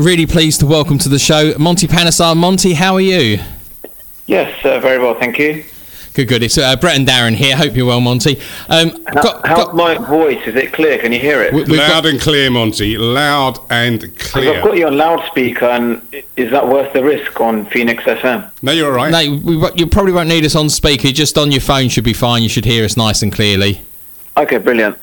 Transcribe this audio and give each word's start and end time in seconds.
Really 0.00 0.24
pleased 0.24 0.60
to 0.60 0.66
welcome 0.66 0.96
to 0.96 1.10
the 1.10 1.18
show 1.18 1.52
Monty 1.58 1.86
Panesar. 1.86 2.34
Monty, 2.34 2.72
how 2.72 2.94
are 2.94 3.02
you? 3.02 3.38
Yes, 4.26 4.64
uh, 4.64 4.80
very 4.80 4.98
well, 4.98 5.12
thank 5.12 5.38
you. 5.38 5.62
Good, 6.14 6.26
good. 6.26 6.42
It's 6.42 6.56
uh, 6.56 6.74
Brett 6.76 6.96
and 6.96 7.06
Darren 7.06 7.34
here. 7.34 7.54
Hope 7.54 7.76
you're 7.76 7.84
well, 7.84 8.00
Monty. 8.00 8.40
Um, 8.70 8.92
how, 9.08 9.22
got, 9.22 9.46
how's 9.46 9.64
got, 9.66 9.76
my 9.76 9.98
voice? 9.98 10.40
Is 10.46 10.56
it 10.56 10.72
clear? 10.72 10.96
Can 10.96 11.12
you 11.12 11.20
hear 11.20 11.42
it? 11.42 11.52
We, 11.52 11.66
loud 11.66 12.04
got, 12.04 12.06
and 12.06 12.18
clear, 12.18 12.50
Monty. 12.50 12.96
Loud 12.96 13.58
and 13.68 14.18
clear. 14.18 14.54
I've 14.54 14.64
got 14.64 14.78
you 14.78 14.86
on 14.86 14.96
loudspeaker, 14.96 15.66
and 15.66 16.00
is 16.34 16.50
that 16.50 16.66
worth 16.66 16.94
the 16.94 17.04
risk 17.04 17.38
on 17.38 17.66
Phoenix 17.66 18.02
FM? 18.04 18.50
No, 18.62 18.72
you're 18.72 18.88
all 18.88 18.96
right. 18.96 19.12
No, 19.12 19.38
we, 19.44 19.70
you 19.76 19.86
probably 19.86 20.12
won't 20.12 20.30
need 20.30 20.46
us 20.46 20.56
on 20.56 20.70
speaker. 20.70 21.08
Just 21.08 21.36
on 21.36 21.52
your 21.52 21.60
phone 21.60 21.90
should 21.90 22.04
be 22.04 22.14
fine. 22.14 22.42
You 22.42 22.48
should 22.48 22.64
hear 22.64 22.86
us 22.86 22.96
nice 22.96 23.20
and 23.20 23.30
clearly. 23.30 23.82
Okay, 24.38 24.56
brilliant. 24.56 24.96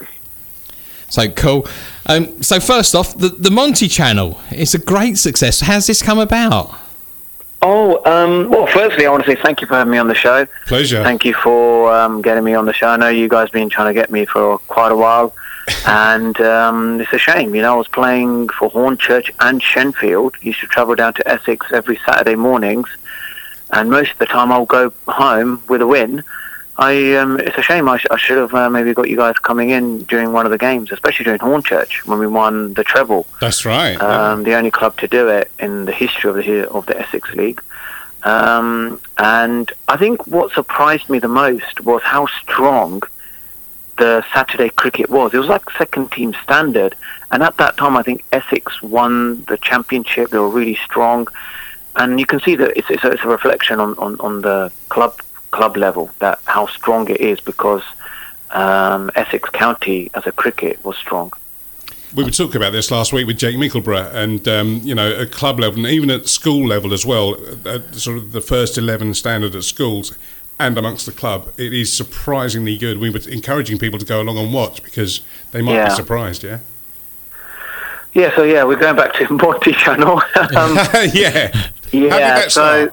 So 1.09 1.29
cool. 1.29 1.67
Um, 2.05 2.41
so 2.41 2.59
first 2.59 2.95
off, 2.95 3.17
the, 3.17 3.29
the 3.29 3.51
Monty 3.51 3.87
channel 3.87 4.39
is 4.51 4.73
a 4.73 4.79
great 4.79 5.17
success. 5.17 5.61
How's 5.61 5.87
this 5.87 6.01
come 6.01 6.19
about? 6.19 6.77
Oh, 7.61 7.99
um, 8.05 8.49
well, 8.49 8.67
firstly, 8.67 9.05
I 9.05 9.09
want 9.09 9.25
to 9.25 9.31
say 9.31 9.41
thank 9.41 9.61
you 9.61 9.67
for 9.67 9.75
having 9.75 9.91
me 9.91 9.97
on 9.97 10.07
the 10.07 10.15
show. 10.15 10.45
Pleasure. 10.67 11.03
Thank 11.03 11.25
you 11.25 11.33
for 11.33 11.91
um, 11.93 12.21
getting 12.21 12.43
me 12.43 12.53
on 12.53 12.65
the 12.65 12.73
show. 12.73 12.87
I 12.87 12.97
know 12.97 13.09
you 13.09 13.27
guys 13.27 13.47
have 13.47 13.53
been 13.53 13.69
trying 13.69 13.93
to 13.93 13.99
get 13.99 14.11
me 14.11 14.25
for 14.25 14.59
quite 14.59 14.91
a 14.91 14.95
while, 14.95 15.33
and 15.87 16.39
um, 16.41 17.01
it's 17.01 17.11
a 17.13 17.17
shame. 17.17 17.55
You 17.55 17.63
know, 17.63 17.73
I 17.73 17.77
was 17.77 17.87
playing 17.87 18.49
for 18.49 18.69
Hornchurch 18.69 19.31
and 19.39 19.61
Shenfield. 19.61 20.35
Used 20.43 20.59
to 20.59 20.67
travel 20.67 20.93
down 20.93 21.15
to 21.15 21.27
Essex 21.27 21.65
every 21.71 21.97
Saturday 22.05 22.35
mornings, 22.35 22.89
and 23.71 23.89
most 23.89 24.11
of 24.11 24.17
the 24.19 24.27
time 24.27 24.51
I'll 24.51 24.65
go 24.65 24.93
home 25.07 25.63
with 25.67 25.81
a 25.81 25.87
win 25.87 26.23
I 26.77 27.15
um, 27.15 27.39
it's 27.39 27.57
a 27.57 27.61
shame. 27.63 27.89
I, 27.89 27.97
sh- 27.97 28.05
I 28.11 28.17
should 28.17 28.37
have 28.37 28.53
uh, 28.53 28.69
maybe 28.69 28.93
got 28.93 29.09
you 29.09 29.17
guys 29.17 29.37
coming 29.39 29.71
in 29.71 30.03
during 30.03 30.31
one 30.31 30.45
of 30.45 30.51
the 30.51 30.57
games, 30.59 30.91
especially 30.91 31.25
during 31.25 31.39
Hornchurch 31.39 32.05
when 32.05 32.19
we 32.19 32.27
won 32.27 32.73
the 32.75 32.83
treble. 32.83 33.25
That's 33.41 33.65
right. 33.65 33.99
Um, 33.99 34.41
yeah. 34.41 34.45
The 34.45 34.55
only 34.57 34.71
club 34.71 34.97
to 34.97 35.07
do 35.07 35.27
it 35.27 35.51
in 35.59 35.85
the 35.85 35.91
history 35.91 36.29
of 36.29 36.35
the 36.35 36.69
of 36.69 36.85
the 36.85 36.99
Essex 36.99 37.33
League. 37.33 37.61
Um, 38.23 38.99
and 39.17 39.71
I 39.87 39.97
think 39.97 40.27
what 40.27 40.51
surprised 40.51 41.09
me 41.09 41.19
the 41.19 41.27
most 41.27 41.81
was 41.81 42.01
how 42.03 42.27
strong 42.27 43.01
the 43.97 44.23
Saturday 44.31 44.69
cricket 44.69 45.09
was. 45.09 45.33
It 45.33 45.39
was 45.39 45.47
like 45.47 45.69
second 45.71 46.11
team 46.11 46.35
standard, 46.43 46.95
and 47.31 47.41
at 47.41 47.57
that 47.57 47.77
time, 47.77 47.97
I 47.97 48.03
think 48.03 48.23
Essex 48.31 48.83
won 48.83 49.43
the 49.45 49.57
championship. 49.57 50.29
They 50.29 50.37
were 50.37 50.49
really 50.49 50.75
strong, 50.75 51.27
and 51.95 52.19
you 52.19 52.27
can 52.27 52.39
see 52.39 52.55
that 52.55 52.77
it's, 52.77 52.89
it's, 52.91 53.03
a, 53.03 53.11
it's 53.11 53.23
a 53.23 53.27
reflection 53.27 53.79
on, 53.79 53.97
on, 53.97 54.19
on 54.19 54.41
the 54.41 54.71
club 54.89 55.19
club 55.51 55.77
level 55.77 56.11
that 56.19 56.39
how 56.45 56.67
strong 56.67 57.09
it 57.09 57.21
is 57.21 57.39
because 57.39 57.83
um, 58.51 59.11
Essex 59.15 59.49
County 59.49 60.09
as 60.13 60.25
a 60.25 60.31
cricket 60.31 60.83
was 60.83 60.97
strong. 60.97 61.33
We 62.15 62.23
were 62.23 62.31
talking 62.31 62.55
about 62.55 62.71
this 62.71 62.89
last 62.89 63.11
week 63.11 63.27
with 63.27 63.37
Jake 63.37 63.57
Mickleborough, 63.57 64.13
and 64.13 64.47
um, 64.47 64.79
you 64.83 64.95
know, 64.95 65.11
at 65.11 65.31
club 65.31 65.59
level 65.59 65.85
and 65.85 65.93
even 65.93 66.09
at 66.09 66.27
school 66.27 66.65
level 66.65 66.93
as 66.93 67.05
well, 67.05 67.35
sort 67.91 68.17
of 68.17 68.31
the 68.31 68.41
first 68.41 68.77
eleven 68.77 69.13
standard 69.13 69.53
at 69.55 69.63
schools 69.63 70.15
and 70.59 70.77
amongst 70.77 71.05
the 71.05 71.11
club, 71.11 71.51
it 71.57 71.73
is 71.73 71.91
surprisingly 71.93 72.77
good. 72.77 72.97
We 72.97 73.09
were 73.09 73.19
encouraging 73.29 73.77
people 73.77 73.99
to 73.99 74.05
go 74.05 74.21
along 74.21 74.37
and 74.37 74.53
watch 74.53 74.83
because 74.83 75.21
they 75.51 75.61
might 75.61 75.73
yeah. 75.73 75.89
be 75.89 75.95
surprised. 75.95 76.43
Yeah. 76.43 76.59
Yeah. 78.13 78.35
So 78.35 78.43
yeah, 78.43 78.63
we're 78.63 78.77
going 78.79 78.95
back 78.95 79.13
to 79.13 79.31
Monty 79.33 79.73
Channel. 79.73 80.21
um, 80.55 80.77
yeah. 81.13 81.69
Yeah. 81.91 82.47
so. 82.47 82.91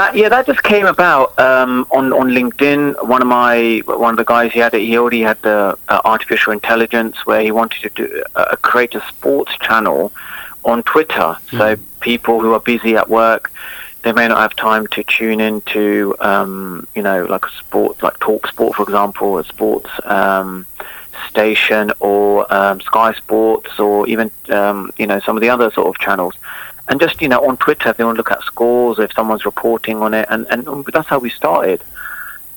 That 0.00 0.16
yeah, 0.16 0.30
that 0.30 0.46
just 0.46 0.62
came 0.62 0.86
about 0.86 1.38
um, 1.38 1.86
on 1.90 2.14
on 2.14 2.28
LinkedIn. 2.30 3.06
One 3.06 3.20
of 3.20 3.28
my 3.28 3.82
one 3.84 4.14
of 4.14 4.16
the 4.16 4.24
guys 4.24 4.50
he 4.50 4.58
had 4.58 4.72
he 4.72 4.96
already 4.96 5.20
had 5.20 5.42
the 5.42 5.76
uh, 5.88 6.00
artificial 6.06 6.54
intelligence 6.54 7.26
where 7.26 7.42
he 7.42 7.50
wanted 7.50 7.82
to 7.82 7.90
do 7.90 8.24
uh, 8.34 8.56
create 8.62 8.94
a 8.94 9.02
sports 9.08 9.52
channel 9.58 10.10
on 10.64 10.82
Twitter. 10.84 11.36
Mm. 11.50 11.58
So 11.58 11.76
people 12.00 12.40
who 12.40 12.54
are 12.54 12.60
busy 12.60 12.96
at 12.96 13.10
work, 13.10 13.52
they 14.00 14.12
may 14.12 14.26
not 14.26 14.38
have 14.38 14.56
time 14.56 14.86
to 14.86 15.02
tune 15.04 15.38
into 15.38 16.16
um, 16.20 16.88
you 16.94 17.02
know 17.02 17.26
like 17.26 17.44
a 17.44 17.50
sport 17.58 18.02
like 18.02 18.18
Talk 18.20 18.46
Sport 18.46 18.76
for 18.76 18.84
example, 18.84 19.36
a 19.36 19.44
sports 19.44 19.90
um, 20.04 20.64
station 21.28 21.92
or 22.00 22.50
um, 22.50 22.80
Sky 22.80 23.12
Sports 23.12 23.78
or 23.78 24.08
even 24.08 24.30
um, 24.48 24.92
you 24.96 25.06
know 25.06 25.20
some 25.20 25.36
of 25.36 25.42
the 25.42 25.50
other 25.50 25.70
sort 25.70 25.88
of 25.88 25.98
channels 26.00 26.36
and 26.90 27.00
just 27.00 27.22
you 27.22 27.28
know 27.28 27.46
on 27.48 27.56
Twitter, 27.56 27.88
if 27.88 27.96
they 27.96 28.04
want 28.04 28.16
to 28.16 28.18
look 28.18 28.32
at 28.32 28.42
scores, 28.42 28.98
if 28.98 29.12
someone's 29.12 29.46
reporting 29.46 29.98
on 30.02 30.12
it, 30.12 30.26
and 30.28 30.46
and 30.50 30.84
that's 30.92 31.08
how 31.08 31.18
we 31.18 31.30
started. 31.30 31.82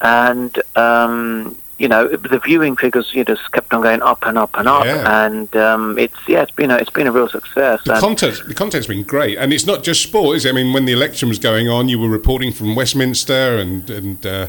And 0.02 0.60
um, 0.76 1.56
you 1.78 1.88
know 1.88 2.08
the 2.08 2.40
viewing 2.40 2.76
figures 2.76 3.14
you 3.14 3.20
know, 3.20 3.36
just 3.36 3.52
kept 3.52 3.74
on 3.74 3.82
going 3.82 4.02
up 4.02 4.26
and 4.26 4.38
up 4.38 4.58
and 4.58 4.68
up, 4.68 4.86
yeah. 4.86 5.26
and 5.26 5.56
um, 5.56 6.00
it's 6.00 6.18
yeah 6.28 6.42
it's 6.42 6.52
been 6.52 6.72
a, 6.72 6.78
it's 6.78 6.90
been 6.90 7.06
a 7.06 7.12
real 7.12 7.30
success. 7.30 7.82
The 7.86 8.00
content 8.00 8.42
the 8.48 8.56
content's 8.56 8.88
been 8.88 9.04
great, 9.04 9.38
and 9.38 9.54
it's 9.54 9.68
not 9.68 9.84
just 9.84 10.02
sport, 10.02 10.36
is 10.36 10.46
it? 10.46 10.50
I 10.50 10.52
mean, 10.54 10.74
when 10.74 10.86
the 10.86 10.94
election 10.94 11.30
was 11.30 11.38
going 11.38 11.70
on, 11.70 11.88
you 11.88 12.00
were 12.00 12.10
reporting 12.10 12.52
from 12.52 12.76
Westminster 12.76 13.58
and 13.58 13.90
and. 13.90 14.26
Uh, 14.26 14.48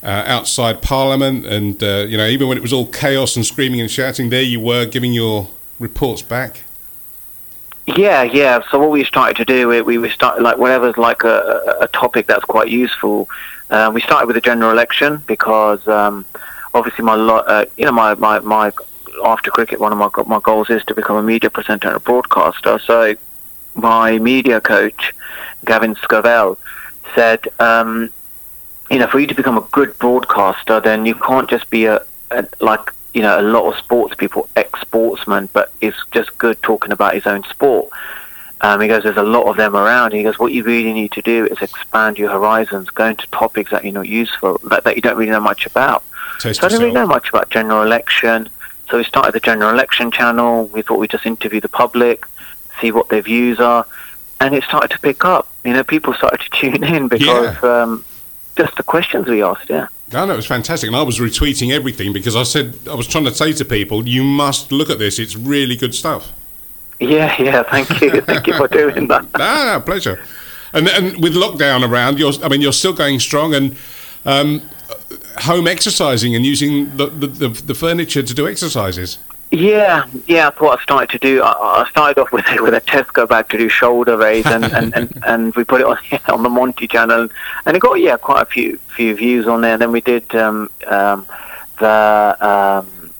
uh, 0.00 0.22
outside 0.26 0.80
Parliament, 0.80 1.44
and 1.44 1.82
uh, 1.82 2.06
you 2.08 2.16
know, 2.16 2.28
even 2.28 2.46
when 2.46 2.56
it 2.56 2.60
was 2.60 2.72
all 2.72 2.86
chaos 2.86 3.34
and 3.34 3.44
screaming 3.44 3.80
and 3.80 3.90
shouting, 3.90 4.30
there 4.30 4.42
you 4.42 4.60
were 4.60 4.86
giving 4.86 5.12
your 5.12 5.48
reports 5.80 6.22
back. 6.22 6.62
Yeah, 7.96 8.22
yeah. 8.22 8.60
So 8.70 8.78
what 8.78 8.90
we 8.90 9.02
started 9.02 9.38
to 9.38 9.46
do, 9.46 9.82
we, 9.82 9.96
we 9.96 10.10
started 10.10 10.42
like 10.42 10.58
whatever's 10.58 10.98
like 10.98 11.24
a, 11.24 11.78
a 11.80 11.88
topic 11.88 12.26
that's 12.26 12.44
quite 12.44 12.68
useful. 12.68 13.30
Uh, 13.70 13.90
we 13.94 14.02
started 14.02 14.26
with 14.26 14.34
the 14.34 14.42
general 14.42 14.70
election 14.70 15.22
because 15.26 15.88
um, 15.88 16.26
obviously 16.74 17.02
my 17.02 17.14
uh, 17.14 17.64
you 17.78 17.86
know 17.86 17.92
my, 17.92 18.14
my, 18.16 18.40
my 18.40 18.72
after 19.24 19.50
cricket 19.50 19.80
one 19.80 19.90
of 19.90 19.98
my 19.98 20.10
my 20.26 20.38
goals 20.40 20.68
is 20.68 20.84
to 20.84 20.94
become 20.94 21.16
a 21.16 21.22
media 21.22 21.48
presenter 21.48 21.88
and 21.88 21.96
a 21.96 22.00
broadcaster. 22.00 22.78
So 22.78 23.16
my 23.74 24.18
media 24.18 24.60
coach 24.60 25.14
Gavin 25.64 25.94
Scovell 25.94 26.58
said, 27.14 27.48
um, 27.58 28.10
you 28.90 28.98
know, 28.98 29.06
for 29.06 29.18
you 29.18 29.26
to 29.28 29.34
become 29.34 29.56
a 29.56 29.66
good 29.72 29.98
broadcaster, 29.98 30.78
then 30.78 31.06
you 31.06 31.14
can't 31.14 31.48
just 31.48 31.70
be 31.70 31.86
a, 31.86 32.02
a 32.30 32.46
like 32.60 32.92
you 33.14 33.22
know, 33.22 33.40
a 33.40 33.42
lot 33.42 33.70
of 33.70 33.78
sports 33.78 34.14
people, 34.14 34.48
ex-sportsmen, 34.56 35.48
but 35.52 35.72
is 35.80 35.94
just 36.10 36.36
good 36.38 36.60
talking 36.62 36.92
about 36.92 37.14
his 37.14 37.26
own 37.26 37.42
sport. 37.44 37.90
Um, 38.60 38.80
he 38.80 38.88
goes, 38.88 39.04
there's 39.04 39.16
a 39.16 39.22
lot 39.22 39.46
of 39.46 39.56
them 39.56 39.76
around. 39.76 40.12
He 40.12 40.22
goes, 40.22 40.38
what 40.38 40.52
you 40.52 40.64
really 40.64 40.92
need 40.92 41.12
to 41.12 41.22
do 41.22 41.46
is 41.46 41.58
expand 41.62 42.18
your 42.18 42.30
horizons, 42.30 42.90
go 42.90 43.06
into 43.06 43.26
topics 43.28 43.70
that 43.70 43.84
you're 43.84 43.92
not 43.92 44.08
useful, 44.08 44.60
that, 44.64 44.84
that 44.84 44.96
you 44.96 45.02
don't 45.02 45.16
really 45.16 45.30
know 45.30 45.40
much 45.40 45.64
about. 45.66 46.02
Taste 46.40 46.60
so 46.60 46.66
I 46.66 46.68
didn't 46.68 46.82
really 46.82 46.94
know 46.94 47.06
much 47.06 47.28
about 47.28 47.50
general 47.50 47.82
election. 47.82 48.48
So 48.90 48.96
we 48.96 49.04
started 49.04 49.32
the 49.32 49.40
general 49.40 49.70
election 49.70 50.10
channel. 50.10 50.66
We 50.66 50.82
thought 50.82 50.98
we'd 50.98 51.10
just 51.10 51.26
interview 51.26 51.60
the 51.60 51.68
public, 51.68 52.26
see 52.80 52.90
what 52.90 53.08
their 53.10 53.22
views 53.22 53.60
are, 53.60 53.86
and 54.40 54.54
it 54.54 54.64
started 54.64 54.90
to 54.90 54.98
pick 54.98 55.24
up. 55.24 55.48
You 55.64 55.74
know, 55.74 55.84
people 55.84 56.14
started 56.14 56.40
to 56.40 56.50
tune 56.52 56.82
in 56.84 57.08
because 57.08 57.56
yeah. 57.62 57.82
um, 57.82 58.04
just 58.58 58.76
the 58.76 58.82
questions 58.82 59.26
we 59.26 59.42
asked. 59.42 59.70
Yeah. 59.70 59.86
No, 60.12 60.26
no, 60.26 60.34
it 60.34 60.36
was 60.36 60.46
fantastic, 60.46 60.88
and 60.88 60.96
I 60.96 61.02
was 61.02 61.18
retweeting 61.18 61.72
everything 61.72 62.12
because 62.12 62.36
I 62.36 62.42
said 62.42 62.76
I 62.90 62.94
was 62.94 63.06
trying 63.06 63.24
to 63.24 63.34
say 63.34 63.52
to 63.54 63.64
people, 63.64 64.06
"You 64.06 64.22
must 64.24 64.72
look 64.72 64.90
at 64.90 64.98
this; 64.98 65.18
it's 65.18 65.36
really 65.36 65.76
good 65.76 65.94
stuff." 65.94 66.32
Yeah, 67.00 67.34
yeah, 67.40 67.62
thank 67.62 67.88
you, 68.00 68.20
thank 68.30 68.46
you 68.46 68.54
for 68.54 68.68
doing 68.68 69.06
that. 69.08 69.24
ah, 69.34 69.72
no, 69.72 69.80
pleasure. 69.80 70.22
And 70.72 70.88
and 70.88 71.22
with 71.22 71.34
lockdown 71.34 71.88
around, 71.88 72.18
you're, 72.18 72.32
I 72.42 72.48
mean, 72.48 72.60
you're 72.60 72.72
still 72.72 72.92
going 72.92 73.20
strong 73.20 73.54
and 73.54 73.76
um, 74.24 74.62
home 75.38 75.66
exercising 75.66 76.34
and 76.34 76.44
using 76.44 76.96
the, 76.96 77.06
the, 77.06 77.26
the, 77.26 77.48
the 77.48 77.74
furniture 77.74 78.22
to 78.22 78.34
do 78.34 78.48
exercises. 78.48 79.18
Yeah, 79.50 80.06
yeah, 80.26 80.50
that's 80.50 80.60
what 80.60 80.78
I 80.78 80.82
started 80.82 81.10
to 81.10 81.18
do. 81.18 81.42
I, 81.42 81.82
I 81.82 81.88
started 81.88 82.20
off 82.20 82.32
with 82.32 82.44
with 82.60 82.74
a 82.74 82.80
Tesco 82.80 83.28
bag 83.28 83.48
to 83.48 83.58
do 83.58 83.68
shoulder 83.68 84.16
raise, 84.16 84.46
and, 84.46 84.64
and, 84.64 84.94
and, 84.94 85.22
and 85.26 85.54
we 85.54 85.64
put 85.64 85.80
it 85.80 85.86
on 85.86 85.98
yeah, 86.12 86.20
on 86.28 86.42
the 86.42 86.50
Monty 86.50 86.86
channel, 86.86 87.28
and 87.64 87.76
it 87.76 87.80
got 87.80 87.94
yeah 87.94 88.16
quite 88.16 88.42
a 88.42 88.46
few 88.46 88.78
few 88.94 89.14
views 89.14 89.46
on 89.46 89.62
there. 89.62 89.74
And 89.74 89.82
then 89.82 89.92
we 89.92 90.02
did 90.02 90.34
um, 90.34 90.70
um, 90.86 91.26
the 91.78 92.36
um, 92.40 93.10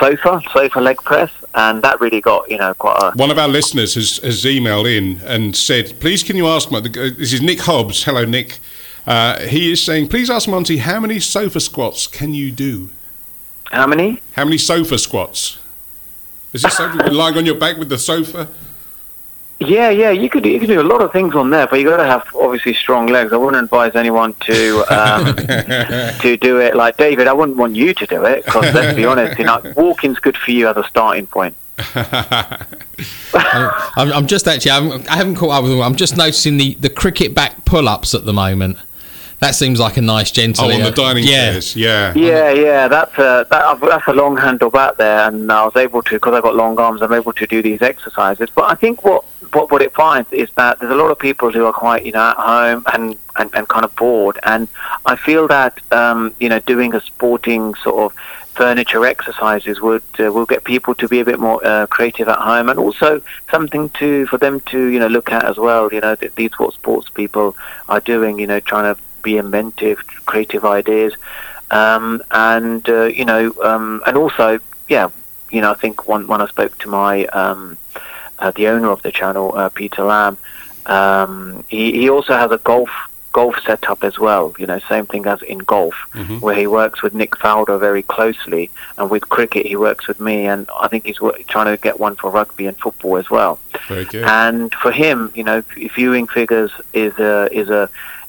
sofa 0.00 0.42
sofa 0.52 0.80
leg 0.80 0.96
press, 1.04 1.30
and 1.54 1.82
that 1.82 2.00
really 2.00 2.20
got 2.20 2.50
you 2.50 2.58
know 2.58 2.74
quite 2.74 2.98
a. 3.00 3.16
One 3.16 3.30
of 3.30 3.38
our 3.38 3.48
listeners 3.48 3.94
has, 3.94 4.16
has 4.18 4.44
emailed 4.44 4.92
in 4.92 5.20
and 5.20 5.54
said, 5.54 6.00
"Please, 6.00 6.24
can 6.24 6.36
you 6.36 6.48
ask?" 6.48 6.70
My, 6.70 6.80
this 6.80 7.32
is 7.32 7.40
Nick 7.40 7.60
Hobbs. 7.60 8.02
Hello, 8.02 8.24
Nick. 8.24 8.58
Uh, 9.06 9.38
he 9.42 9.70
is 9.70 9.80
saying, 9.84 10.08
"Please 10.08 10.30
ask 10.30 10.48
Monty 10.48 10.78
how 10.78 10.98
many 10.98 11.20
sofa 11.20 11.60
squats 11.60 12.08
can 12.08 12.34
you 12.34 12.50
do." 12.50 12.90
How 13.66 13.86
many? 13.86 14.20
How 14.32 14.44
many 14.44 14.58
sofa 14.58 14.98
squats? 14.98 15.60
Is 16.56 16.62
this 16.62 16.74
something 16.74 17.12
lying 17.12 17.36
on 17.36 17.44
your 17.44 17.54
back 17.54 17.76
with 17.76 17.90
the 17.90 17.98
sofa? 17.98 18.48
Yeah, 19.58 19.90
yeah, 19.90 20.10
you 20.10 20.30
could 20.30 20.46
you 20.46 20.58
could 20.58 20.68
do 20.68 20.80
a 20.80 20.82
lot 20.82 21.02
of 21.02 21.12
things 21.12 21.34
on 21.34 21.50
there, 21.50 21.66
but 21.66 21.80
you 21.80 21.86
got 21.86 21.98
to 21.98 22.06
have 22.06 22.26
obviously 22.34 22.72
strong 22.72 23.08
legs. 23.08 23.34
I 23.34 23.36
wouldn't 23.36 23.62
advise 23.62 23.94
anyone 23.94 24.32
to 24.40 24.84
um, 24.88 25.36
to 26.22 26.38
do 26.40 26.60
it 26.60 26.74
like 26.74 26.96
David. 26.96 27.28
I 27.28 27.34
wouldn't 27.34 27.58
want 27.58 27.76
you 27.76 27.92
to 27.92 28.06
do 28.06 28.24
it 28.24 28.46
because 28.46 28.74
let's 28.74 28.96
be 28.96 29.04
honest, 29.04 29.38
you 29.38 29.44
know, 29.44 29.60
walking's 29.76 30.18
good 30.18 30.36
for 30.38 30.50
you 30.50 30.66
as 30.66 30.78
a 30.78 30.84
starting 30.84 31.26
point. 31.26 31.54
I'm, 33.34 34.12
I'm, 34.12 34.26
just 34.26 34.48
actually 34.48 34.70
I'm, 34.70 35.04
I 35.10 35.16
haven't 35.16 35.36
caught 35.36 35.50
up 35.50 35.62
with 35.62 35.72
them. 35.72 35.82
I'm 35.82 35.96
just 35.96 36.16
noticing 36.16 36.56
the 36.56 36.72
the 36.76 36.88
cricket 36.88 37.34
back 37.34 37.66
pull 37.66 37.86
ups 37.86 38.14
at 38.14 38.24
the 38.24 38.32
moment. 38.32 38.78
That 39.38 39.54
seems 39.54 39.78
like 39.78 39.98
a 39.98 40.02
nice 40.02 40.30
gentle. 40.30 40.66
Oh, 40.66 40.72
on 40.72 40.82
the 40.82 40.90
dining 40.90 41.24
yeah. 41.24 41.52
chairs, 41.52 41.76
yeah. 41.76 42.14
Yeah, 42.14 42.50
yeah, 42.52 42.88
that's 42.88 43.12
a 43.18 43.46
that, 43.50 43.80
that's 43.80 44.06
a 44.06 44.12
long 44.14 44.36
handle 44.36 44.70
back 44.70 44.96
there, 44.96 45.28
and 45.28 45.52
I 45.52 45.64
was 45.64 45.76
able 45.76 46.02
to 46.04 46.14
because 46.14 46.32
I 46.32 46.40
got 46.40 46.54
long 46.54 46.78
arms. 46.78 47.02
I'm 47.02 47.12
able 47.12 47.34
to 47.34 47.46
do 47.46 47.60
these 47.60 47.82
exercises. 47.82 48.48
But 48.54 48.70
I 48.70 48.74
think 48.74 49.04
what 49.04 49.24
what 49.52 49.70
what 49.70 49.82
it 49.82 49.92
finds 49.92 50.32
is 50.32 50.50
that 50.56 50.80
there's 50.80 50.92
a 50.92 50.96
lot 50.96 51.10
of 51.10 51.18
people 51.18 51.50
who 51.50 51.66
are 51.66 51.72
quite 51.72 52.06
you 52.06 52.12
know 52.12 52.30
at 52.30 52.36
home 52.36 52.82
and 52.92 53.18
and, 53.36 53.54
and 53.54 53.68
kind 53.68 53.84
of 53.84 53.94
bored, 53.94 54.38
and 54.42 54.68
I 55.04 55.16
feel 55.16 55.46
that 55.48 55.80
um, 55.92 56.34
you 56.40 56.48
know 56.48 56.60
doing 56.60 56.94
a 56.94 57.00
sporting 57.02 57.74
sort 57.74 58.10
of 58.10 58.18
furniture 58.56 59.04
exercises 59.04 59.82
would 59.82 60.02
uh, 60.18 60.32
will 60.32 60.46
get 60.46 60.64
people 60.64 60.94
to 60.94 61.06
be 61.06 61.20
a 61.20 61.24
bit 61.26 61.38
more 61.38 61.64
uh, 61.64 61.86
creative 61.88 62.26
at 62.28 62.38
home, 62.38 62.70
and 62.70 62.78
also 62.78 63.20
something 63.50 63.90
to 63.90 64.26
for 64.26 64.38
them 64.38 64.60
to 64.60 64.86
you 64.86 64.98
know 64.98 65.08
look 65.08 65.30
at 65.30 65.44
as 65.44 65.58
well. 65.58 65.92
You 65.92 66.00
know, 66.00 66.14
th- 66.14 66.34
these 66.36 66.52
what 66.58 66.72
sports 66.72 67.10
people 67.10 67.54
are 67.90 68.00
doing. 68.00 68.38
You 68.38 68.46
know, 68.46 68.60
trying 68.60 68.94
to 68.94 69.00
be 69.26 69.36
inventive, 69.46 69.98
creative 70.30 70.64
ideas, 70.80 71.12
um, 71.82 72.22
and 72.30 72.82
uh, 72.88 73.04
you 73.20 73.24
know, 73.30 73.52
um, 73.70 74.00
and 74.06 74.14
also 74.16 74.46
yeah, 74.88 75.08
you 75.50 75.60
know, 75.62 75.70
I 75.72 75.78
think 75.82 75.94
one 76.14 76.22
when 76.30 76.40
I 76.40 76.46
spoke 76.46 76.74
to 76.82 76.88
my 76.88 77.14
um, 77.42 77.76
uh, 78.38 78.52
the 78.58 78.68
owner 78.68 78.90
of 78.96 79.00
the 79.02 79.12
channel, 79.20 79.46
uh, 79.60 79.68
Peter 79.80 80.04
Lamb, 80.04 80.36
um, 80.98 81.64
he 81.68 81.82
he 82.00 82.06
also 82.08 82.34
has 82.42 82.50
a 82.52 82.58
golf 82.72 82.90
golf 83.32 83.56
setup 83.68 84.00
as 84.02 84.16
well. 84.26 84.44
You 84.60 84.66
know, 84.70 84.78
same 84.94 85.06
thing 85.12 85.26
as 85.34 85.40
in 85.52 85.58
golf, 85.58 85.96
Mhm. 86.14 86.40
where 86.44 86.54
he 86.62 86.66
works 86.80 86.98
with 87.02 87.12
Nick 87.20 87.32
Faldo 87.42 87.74
very 87.88 88.04
closely, 88.14 88.64
and 88.96 89.10
with 89.10 89.24
cricket 89.36 89.66
he 89.66 89.76
works 89.88 90.04
with 90.08 90.20
me, 90.28 90.46
and 90.52 90.62
I 90.84 90.86
think 90.90 91.04
he's 91.08 91.20
trying 91.52 91.68
to 91.74 91.76
get 91.88 91.96
one 92.06 92.14
for 92.20 92.28
rugby 92.30 92.64
and 92.70 92.76
football 92.84 93.14
as 93.22 93.28
well. 93.36 93.58
Very 93.88 94.04
good. 94.12 94.24
And 94.24 94.74
for 94.82 94.92
him, 95.04 95.18
you 95.38 95.44
know, 95.48 95.58
viewing 95.98 96.26
figures 96.38 96.70
is 97.04 97.14
a 97.30 97.34
is 97.60 97.68
a 97.80 97.84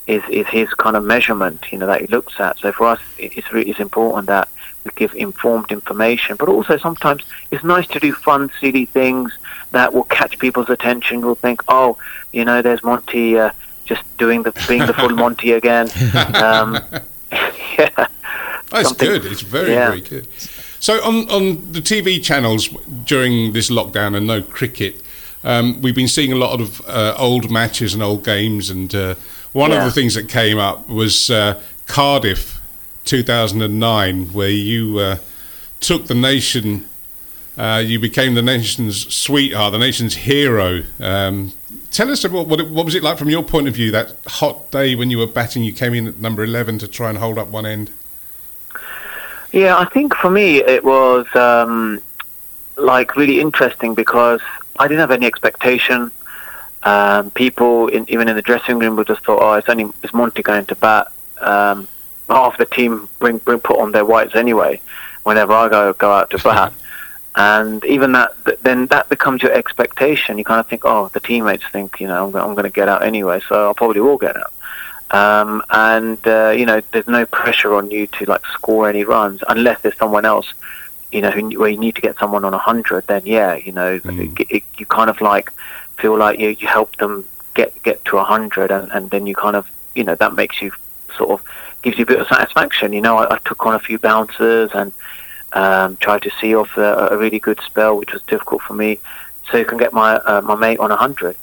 is, 0.07 0.24
is 0.30 0.48
his 0.48 0.74
kind 0.74 0.95
of 0.95 1.04
measurement, 1.04 1.71
you 1.71 1.77
know, 1.77 1.88
that 1.88 2.01
he 2.01 2.07
looks 2.07 2.39
at. 2.39 2.57
So 2.57 2.71
for 2.71 2.88
us, 2.88 3.00
it's 3.18 3.51
really 3.51 3.69
it's 3.69 3.80
important 3.80 4.27
that 4.27 4.48
we 4.83 4.92
give 4.95 5.13
informed 5.15 5.71
information, 5.71 6.38
but 6.38 6.48
also 6.50 6.77
sometimes 6.77 7.24
it's 7.51 7.63
nice 7.63 7.88
to 7.88 8.00
do 8.00 8.13
fun, 8.13 8.50
silly 8.59 8.86
things 8.86 9.38
that 9.71 9.94
will 9.94 10.06
catch 10.06 10.39
people's 10.39 10.69
attention. 10.69 11.21
Will 11.21 11.36
think, 11.36 11.62
oh, 11.68 11.98
you 12.31 12.45
know, 12.45 12.62
there's 12.62 12.83
Monty 12.83 13.38
uh, 13.38 13.51
just 13.86 14.04
doing 14.18 14.44
the 14.44 14.54
being 14.68 14.86
the 14.86 14.94
full 14.94 15.09
Monty 15.24 15.51
again. 15.51 15.89
Um, 16.36 16.80
yeah. 17.77 18.07
That's 18.69 18.89
something- 18.89 19.07
good. 19.07 19.25
It's 19.25 19.42
very, 19.42 19.74
yeah. 19.74 19.89
very 19.89 20.01
good. 20.01 20.27
So 20.80 21.03
on 21.03 21.30
on 21.30 21.71
the 21.71 21.81
TV 21.81 22.24
channels 22.24 22.69
during 23.03 23.51
this 23.51 23.69
lockdown 23.69 24.15
and 24.15 24.27
no 24.27 24.42
cricket, 24.42 25.01
um, 25.44 25.81
we've 25.81 25.95
been 25.95 26.07
seeing 26.07 26.31
a 26.31 26.36
lot 26.36 26.62
of 26.62 26.81
uh, 26.88 27.15
old 27.18 27.50
matches 27.50 27.94
and 27.94 28.03
old 28.03 28.24
games. 28.24 28.69
And 28.69 28.94
uh, 28.94 29.15
one 29.57 29.71
of 29.71 29.83
the 29.83 29.92
things 29.92 30.13
that 30.13 30.30
came 30.30 30.59
up 30.59 30.88
was 30.88 31.31
uh, 31.31 31.59
Cardiff, 31.88 32.62
2009, 33.06 34.27
where 34.27 34.50
you 34.50 35.00
uh, 35.00 35.18
took 35.80 36.06
the 36.06 36.15
nation. 36.15 36.88
Uh, 37.57 37.81
you 37.83 38.00
became 38.00 38.36
the 38.36 38.44
nation's 38.44 39.12
sweetheart, 39.13 39.71
the 39.71 39.80
nation's 39.80 40.15
hero. 40.15 40.83
Um, 41.00 41.54
tell 41.92 42.12
us 42.12 42.24
about 42.24 42.48
what, 42.48 42.59
it, 42.59 42.69
what 42.69 42.86
was 42.86 42.94
it 42.94 43.01
like 43.01 43.18
from 43.18 43.30
your 43.30 43.42
point 43.42 43.68
of 43.68 43.74
view 43.74 43.89
that 43.92 44.15
hot 44.27 44.69
day 44.69 44.94
when 44.94 45.09
you 45.09 45.18
were 45.18 45.25
batting. 45.25 45.63
You 45.63 45.74
came 45.74 45.95
in 45.95 46.07
at 46.07 46.19
number 46.19 46.44
11 46.44 46.77
to 46.80 46.88
try 46.88 47.10
and 47.10 47.18
hold 47.18 47.39
up 47.39 47.48
one 47.48 47.65
end. 47.65 47.89
Yeah, 49.51 49.75
I 49.75 49.86
think 49.86 50.13
for 50.13 50.30
me 50.30 50.57
it 50.57 50.83
was 50.83 51.25
um, 51.36 52.00
like 52.75 53.15
really 53.15 53.39
interesting 53.39 53.95
because 53.95 54.42
I 54.77 54.88
didn't 54.88 55.00
have 55.00 55.10
any 55.10 55.25
expectation. 55.25 56.12
Um, 56.88 57.31
people, 57.31 57.88
in, 57.95 58.01
even 58.13 58.25
in 58.30 58.36
the 58.36 58.42
dressing 58.42 58.80
room, 58.80 58.95
would 58.95 59.07
just 59.07 59.24
thought, 59.25 59.42
"Oh, 59.42 59.54
it's 59.60 59.69
only 59.74 59.86
it's 60.04 60.13
Monty 60.13 60.42
going 60.42 60.66
to 60.72 60.75
bat." 60.75 61.06
Um, 61.42 61.88
half 62.30 62.57
the 62.57 62.66
team 62.78 63.07
bring, 63.19 63.38
bring 63.48 63.60
put 63.60 63.80
on 63.80 63.92
their 63.92 64.06
whites 64.12 64.36
anyway. 64.36 64.74
Whenever 65.24 65.54
I 65.54 65.68
go 65.69 65.94
go 65.94 66.12
out 66.12 66.30
to 66.31 66.38
bat, 66.38 66.72
and 67.36 67.84
even 67.86 68.10
that, 68.13 68.31
then 68.63 68.88
that 68.88 69.10
becomes 69.10 69.44
your 69.44 69.54
expectation. 69.62 70.38
You 70.38 70.45
kind 70.51 70.60
of 70.62 70.68
think, 70.68 70.84
"Oh, 70.86 71.10
the 71.16 71.19
teammates 71.19 71.66
think, 71.75 72.00
you 72.01 72.07
know, 72.07 72.19
I'm, 72.28 72.36
I'm 72.36 72.54
going 72.57 72.63
to 72.72 72.78
get 72.81 72.88
out 72.94 73.04
anyway, 73.04 73.42
so 73.50 73.69
I 73.69 73.74
probably 73.74 74.01
will 74.01 74.18
get 74.18 74.38
out." 74.38 74.54
um, 75.12 75.63
and 75.69 76.19
uh, 76.28 76.50
you 76.60 76.66
know 76.66 76.81
there's 76.92 77.07
no 77.07 77.25
pressure 77.25 77.74
on 77.74 77.89
you 77.92 78.07
to 78.07 78.25
like 78.25 78.45
score 78.48 78.89
any 78.89 79.04
runs 79.06 79.42
unless 79.48 79.81
there's 79.81 79.98
someone 79.98 80.25
else 80.25 80.54
you 81.13 81.22
know 81.22 81.31
who, 81.31 81.42
where 81.60 81.69
you 81.69 81.78
need 81.78 81.95
to 81.95 82.01
get 82.01 82.18
someone 82.19 82.44
on 82.44 82.54
a 82.54 82.57
hundred 82.57 83.07
then 83.07 83.22
yeah 83.25 83.56
you 83.56 83.72
know 83.72 84.00
Mm. 84.00 84.38
it, 84.42 84.48
it, 84.57 84.63
you 84.78 84.86
kind 84.86 85.10
of 85.10 85.22
like 85.22 85.54
feel 85.98 86.18
like 86.18 86.40
you, 86.40 86.50
you 86.50 86.68
help 86.68 86.96
them 86.98 87.26
get 87.54 87.82
get 87.84 88.04
to 88.06 88.18
a 88.18 88.24
hundred 88.24 88.72
and, 88.72 88.92
and 88.92 89.10
then 89.10 89.26
you 89.26 89.36
kind 89.36 89.56
of 89.56 89.70
you 89.96 90.04
know 90.04 90.16
that 90.16 90.34
makes 90.36 90.62
you 90.62 90.72
sort 91.16 91.32
of 91.32 91.42
gives 91.82 91.98
you 91.98 92.04
a 92.04 92.08
bit 92.08 92.20
of 92.20 92.28
satisfaction. 92.28 92.94
You 92.94 93.02
know 93.02 93.18
I, 93.18 93.36
I 93.36 93.38
took 93.40 93.66
on 93.66 93.74
a 93.74 93.80
few 93.80 93.98
bouncers 93.98 94.72
and 94.74 94.92
um, 95.54 95.98
tried 95.98 96.22
to 96.24 96.32
see 96.42 96.56
off 96.56 96.76
a, 96.78 97.10
a 97.12 97.18
really 97.18 97.40
good 97.40 97.60
spell 97.62 97.98
which 97.98 98.14
was 98.14 98.22
difficult 98.24 98.62
for 98.62 98.74
me. 98.74 99.00
So 99.50 99.58
you 99.58 99.66
can 99.66 99.78
get 99.78 99.94
my 99.94 100.16
uh, 100.16 100.42
my 100.42 100.56
mate 100.56 100.80
on 100.80 100.92
a 100.92 100.96
hundred. 100.96 101.36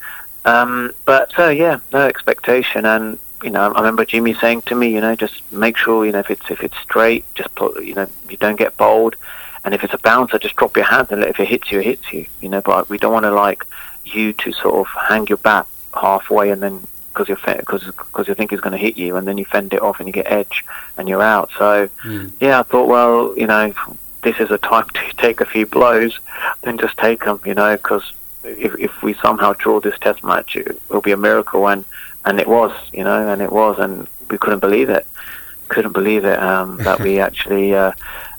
Um, 0.45 0.93
but 1.07 1.33
so 1.33 1.49
yeah, 1.49 1.79
no 1.93 2.07
expectation, 2.07 2.85
and 2.85 3.19
you 3.43 3.51
know, 3.51 3.73
I 3.73 3.79
remember 3.79 4.05
Jimmy 4.05 4.35
saying 4.35 4.63
to 4.63 4.75
me, 4.75 4.89
you 4.89 5.01
know, 5.01 5.17
just 5.17 5.41
make 5.53 5.77
sure 5.77 6.05
you 6.05 6.13
know 6.13 6.19
if 6.19 6.31
it's 6.31 6.51
if 6.51 6.63
it's 6.63 6.77
straight, 6.79 7.25
just 7.35 7.55
put 7.55 7.83
you 7.83 7.95
know 7.95 8.07
you 8.29 8.37
don't 8.37 8.57
get 8.57 8.77
bowled, 8.77 9.17
and 9.65 9.75
if 9.75 9.83
it's 9.83 9.95
a 9.95 9.99
bouncer, 9.99 10.39
just 10.39 10.57
drop 10.57 10.77
your 10.77 10.85
hands 10.85 11.09
and 11.11 11.23
let 11.23 11.31
if 11.31 11.41
it 11.41 11.49
hits 11.49 11.73
you, 11.73 11.81
it 11.81 11.87
hits 11.87 12.13
you, 12.13 12.27
you 12.43 12.49
know. 12.51 12.61
But 12.61 12.91
we 12.91 12.99
don't 12.99 13.13
want 13.13 13.25
to 13.25 13.31
like 13.31 13.65
you 14.05 14.33
to 14.35 14.53
sort 14.53 14.75
of 14.75 14.87
hang 15.09 15.27
your 15.27 15.39
bat 15.39 15.67
halfway 15.95 16.51
and 16.51 16.63
then 16.63 16.87
because 17.13 17.29
you 17.29 17.37
because 17.37 17.85
because 17.85 18.27
you 18.29 18.35
think 18.35 18.53
it's 18.53 18.61
going 18.61 18.73
to 18.73 18.79
hit 18.79 18.97
you, 18.97 19.17
and 19.17 19.27
then 19.27 19.39
you 19.39 19.45
fend 19.45 19.73
it 19.73 19.81
off 19.83 20.01
and 20.01 20.09
you 20.09 20.13
get 20.13 20.31
edge 20.31 20.65
and 20.99 21.09
you're 21.09 21.23
out. 21.23 21.51
So 21.59 21.89
Mm. 22.05 22.33
yeah, 22.41 22.61
I 22.61 22.63
thought, 22.65 22.89
well, 22.89 23.33
you 23.37 23.47
know, 23.47 23.73
this 24.23 24.41
is 24.41 24.51
a 24.51 24.59
time 24.59 24.89
to 24.95 25.01
take 25.17 25.41
a 25.41 25.47
few 25.47 25.65
blows, 25.67 26.19
then 26.63 26.77
just 26.79 26.97
take 26.99 27.25
them, 27.25 27.41
you 27.45 27.55
know, 27.55 27.77
because 27.77 28.13
if, 28.43 28.75
if 28.79 29.03
we 29.03 29.15
somehow 29.15 29.53
draw 29.55 29.81
this 29.81 29.99
test 30.01 30.25
match, 30.25 30.57
it 30.57 30.81
will 30.89 31.01
be 31.01 31.13
a 31.13 31.17
miracle, 31.17 31.69
and 31.69 31.85
and 32.25 32.41
it 32.41 32.49
was, 32.49 32.73
you 32.93 33.05
know, 33.05 33.29
and 33.29 33.41
it 33.41 33.53
was, 33.53 33.79
and 33.79 34.09
we 34.31 34.37
couldn't 34.39 34.61
believe 34.61 34.91
it, 34.91 35.07
couldn't 35.69 35.93
believe 35.93 36.25
it 36.25 36.39
um, 36.43 36.79
that 36.79 36.99
we 37.01 37.21
actually 37.29 37.75
uh, 37.75 37.93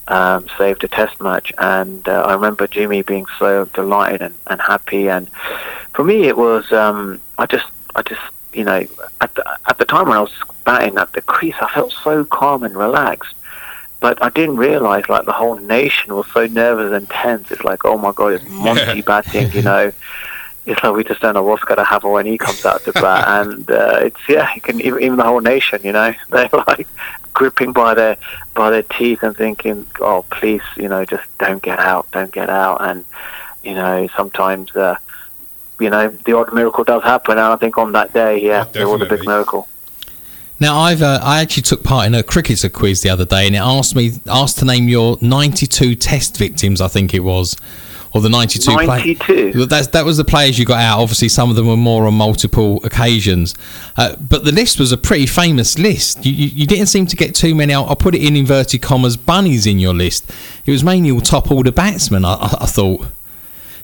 um, 0.07 0.47
saved 0.57 0.83
a 0.83 0.87
test 0.87 1.19
match, 1.21 1.51
and 1.57 2.07
uh, 2.07 2.23
I 2.23 2.33
remember 2.33 2.67
Jimmy 2.67 3.01
being 3.01 3.25
so 3.39 3.65
delighted 3.65 4.21
and, 4.21 4.35
and 4.47 4.61
happy, 4.61 5.09
and 5.09 5.29
for 5.93 6.03
me 6.03 6.25
it 6.25 6.37
was, 6.37 6.71
um, 6.71 7.21
I 7.37 7.45
just, 7.45 7.67
I 7.95 8.01
just, 8.01 8.21
you 8.53 8.63
know, 8.63 8.85
at 9.21 9.33
the, 9.35 9.57
at 9.67 9.77
the 9.77 9.85
time 9.85 10.07
when 10.07 10.17
I 10.17 10.21
was 10.21 10.33
batting 10.63 10.97
at 10.97 11.13
the 11.13 11.21
crease, 11.21 11.55
I 11.61 11.69
felt 11.69 11.93
so 12.03 12.23
calm 12.25 12.63
and 12.63 12.75
relaxed 12.75 13.35
but 14.05 14.21
I 14.21 14.29
didn't 14.29 14.57
realize 14.57 15.09
like 15.09 15.25
the 15.25 15.31
whole 15.31 15.55
nation 15.55 16.13
was 16.13 16.27
so 16.31 16.45
nervous 16.45 16.93
and 16.93 17.09
tense. 17.09 17.49
It's 17.49 17.63
like, 17.63 17.85
oh 17.85 17.97
my 17.97 18.11
god, 18.11 18.33
it's 18.33 18.47
Monty 18.49 19.01
batting, 19.01 19.51
you 19.51 19.63
know. 19.63 19.91
It's 20.65 20.83
like 20.83 20.95
we 20.95 21.03
just 21.03 21.21
don't 21.21 21.35
know 21.35 21.43
what's 21.43 21.63
going 21.63 21.77
to 21.77 21.83
happen 21.83 22.11
when 22.11 22.25
he 22.25 22.37
comes 22.37 22.65
out 22.65 22.83
to 22.85 22.93
bat, 22.93 23.27
and 23.47 23.69
uh, 23.69 23.99
it's 24.01 24.19
yeah, 24.27 24.53
you 24.55 24.61
can 24.61 24.81
even, 24.81 25.01
even 25.01 25.17
the 25.17 25.23
whole 25.23 25.41
nation, 25.41 25.81
you 25.83 25.91
know, 25.91 26.13
they're 26.29 26.49
like 26.67 26.87
gripping 27.33 27.73
by 27.73 27.93
their 27.93 28.17
by 28.53 28.69
their 28.69 28.83
teeth 28.83 29.21
and 29.23 29.35
thinking, 29.35 29.85
oh 29.99 30.25
please, 30.31 30.63
you 30.75 30.87
know, 30.87 31.05
just 31.05 31.25
don't 31.37 31.61
get 31.61 31.79
out, 31.79 32.09
don't 32.11 32.31
get 32.31 32.49
out, 32.49 32.81
and 32.81 33.05
you 33.63 33.73
know 33.73 34.07
sometimes. 34.15 34.75
Uh, 34.75 34.97
you 35.77 35.89
know, 35.89 36.07
the 36.07 36.31
odd 36.31 36.53
miracle 36.53 36.85
does 36.85 37.03
happen, 37.03 37.33
and 37.33 37.41
I 37.41 37.57
think 37.57 37.77
on 37.77 37.91
that 37.91 38.13
day, 38.13 38.41
yeah, 38.41 38.63
Oh, 38.65 38.71
there 38.71 38.87
was 38.87 39.01
a 39.01 39.05
big 39.05 39.25
miracle. 39.25 39.67
Now 40.59 40.77
I've 40.79 41.01
uh, 41.01 41.19
I 41.21 41.41
actually 41.41 41.63
took 41.63 41.83
part 41.83 42.07
in 42.07 42.15
a 42.15 42.23
cricketer 42.23 42.69
quiz 42.69 43.01
the 43.01 43.09
other 43.09 43.25
day, 43.25 43.45
and 43.45 43.55
it 43.55 43.59
asked 43.59 43.95
me 43.95 44.13
asked 44.27 44.59
to 44.59 44.65
name 44.65 44.87
your 44.87 45.17
92 45.21 45.95
Test 45.95 46.37
victims. 46.37 46.79
I 46.79 46.87
think 46.87 47.13
it 47.13 47.19
was, 47.21 47.57
or 48.15 48.21
the 48.21 48.29
92. 48.29 48.71
play- 48.71 48.85
92? 48.87 49.51
Well, 49.55 49.67
That's, 49.67 49.87
that 49.87 50.05
was 50.05 50.15
the 50.15 50.23
players 50.23 50.57
you 50.57 50.63
got 50.65 50.79
out. 50.79 50.99
Obviously, 51.01 51.27
some 51.27 51.49
of 51.49 51.57
them 51.57 51.67
were 51.67 51.75
more 51.75 52.07
on 52.07 52.13
multiple 52.13 52.79
occasions, 52.85 53.53
uh, 53.97 54.15
but 54.15 54.45
the 54.45 54.53
list 54.53 54.79
was 54.79 54.93
a 54.93 54.97
pretty 54.97 55.25
famous 55.25 55.77
list. 55.77 56.25
You, 56.25 56.31
you, 56.31 56.47
you 56.47 56.65
didn't 56.65 56.85
seem 56.85 57.07
to 57.07 57.17
get 57.17 57.35
too 57.35 57.53
many. 57.53 57.73
I'll, 57.73 57.83
I'll 57.85 57.95
put 57.97 58.15
it 58.15 58.23
in 58.23 58.37
inverted 58.37 58.81
commas. 58.81 59.17
Bunnies 59.17 59.67
in 59.67 59.79
your 59.79 59.93
list. 59.93 60.31
It 60.65 60.71
was 60.71 60.81
mainly 60.81 61.11
all 61.11 61.19
top 61.19 61.51
order 61.51 61.73
batsmen. 61.73 62.23
I, 62.23 62.35
I, 62.35 62.57
I 62.61 62.65
thought. 62.67 63.05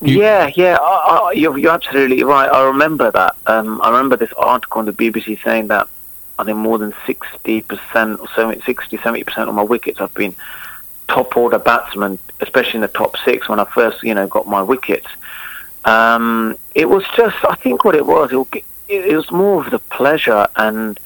You- 0.02 0.22
yeah, 0.22 0.50
yeah, 0.56 0.78
I, 0.82 1.28
I, 1.28 1.32
you're, 1.34 1.58
you're 1.58 1.74
absolutely 1.74 2.24
right. 2.24 2.50
I 2.50 2.64
remember 2.64 3.12
that. 3.12 3.36
Um, 3.48 3.82
I 3.82 3.90
remember 3.90 4.16
this 4.16 4.32
article 4.38 4.80
on 4.80 4.86
the 4.86 4.94
BBC 4.94 5.44
saying 5.44 5.68
that 5.68 5.90
I 6.40 6.46
think 6.46 6.58
more 6.58 6.78
than 6.78 6.94
60% 7.06 8.20
or 8.20 8.28
70, 8.30 8.62
60, 8.62 8.98
70% 8.98 9.48
of 9.50 9.54
my 9.54 9.62
wickets 9.62 10.00
have 10.00 10.14
been 10.14 10.34
top 11.13 11.36
order 11.38 11.60
batsmen, 11.60 12.18
especially 12.39 12.75
in 12.80 12.82
the 12.82 12.88
top 13.01 13.15
six 13.25 13.48
when 13.50 13.60
I 13.60 13.65
first, 13.65 14.01
you 14.03 14.13
know, 14.13 14.27
got 14.27 14.48
my 14.48 14.62
wickets. 14.62 15.08
Um, 15.86 16.58
it 16.75 16.88
was 16.89 17.03
just, 17.15 17.38
I 17.53 17.56
think 17.56 17.84
what 17.86 17.96
it 17.96 18.06
was, 18.06 18.32
it, 18.32 18.63
it, 18.88 19.06
it 19.12 19.15
was 19.15 19.30
more 19.32 19.63
of 19.63 19.72
the 19.72 19.80
pleasure 19.80 20.48
and 20.56 21.00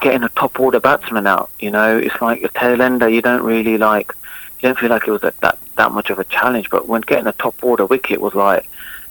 getting 0.00 0.22
a 0.24 0.28
top 0.30 0.58
order 0.60 0.80
batsman 0.80 1.26
out. 1.26 1.50
You 1.60 1.70
know, 1.70 1.96
it's 1.98 2.20
like 2.20 2.42
a 2.42 2.48
tail 2.48 2.80
ender. 2.82 3.08
You 3.08 3.22
don't 3.22 3.42
really 3.42 3.76
like, 3.78 4.12
you 4.60 4.68
don't 4.68 4.78
feel 4.78 4.90
like 4.90 5.06
it 5.06 5.10
was 5.10 5.22
a, 5.24 5.32
that 5.40 5.58
that 5.76 5.92
much 5.92 6.10
of 6.10 6.18
a 6.18 6.24
challenge. 6.24 6.70
But 6.70 6.88
when 6.88 7.02
getting 7.02 7.26
a 7.26 7.32
top 7.32 7.62
order 7.62 7.84
wicket 7.86 8.20
was 8.20 8.34
like, 8.34 8.68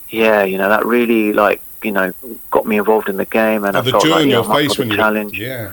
yeah, 0.10 0.44
you 0.44 0.58
know, 0.58 0.70
that 0.70 0.86
really 0.86 1.32
like, 1.34 1.62
you 1.84 1.92
know, 1.92 2.14
got 2.50 2.66
me 2.66 2.78
involved 2.78 3.10
in 3.10 3.18
the 3.18 3.26
game, 3.26 3.64
and 3.66 3.76
Oh, 3.76 3.80
I 3.80 3.82
the 3.84 3.92
felt 3.92 4.04
joy 4.04 4.10
like 4.12 4.22
on 4.22 4.28
yeah, 4.30 4.36
your 4.38 4.46
I'm 4.46 4.56
face 4.56 4.78
when 4.80 4.90
you 4.90 4.96
challenge. 4.96 5.38
yeah. 5.40 5.72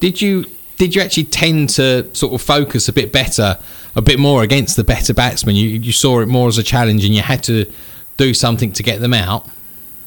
Did 0.00 0.20
you 0.20 0.44
did 0.76 0.94
you 0.94 1.02
actually 1.02 1.24
tend 1.24 1.70
to 1.70 2.14
sort 2.14 2.34
of 2.34 2.42
focus 2.42 2.88
a 2.88 2.92
bit 2.92 3.12
better, 3.12 3.58
a 3.94 4.02
bit 4.02 4.18
more 4.18 4.42
against 4.42 4.76
the 4.76 4.84
better 4.84 5.14
batsmen? 5.14 5.56
You 5.56 5.68
you 5.68 5.92
saw 5.92 6.20
it 6.20 6.28
more 6.28 6.48
as 6.48 6.58
a 6.58 6.62
challenge, 6.62 7.04
and 7.04 7.14
you 7.14 7.22
had 7.22 7.42
to 7.44 7.70
do 8.16 8.34
something 8.34 8.72
to 8.72 8.82
get 8.82 9.00
them 9.00 9.14
out. 9.14 9.48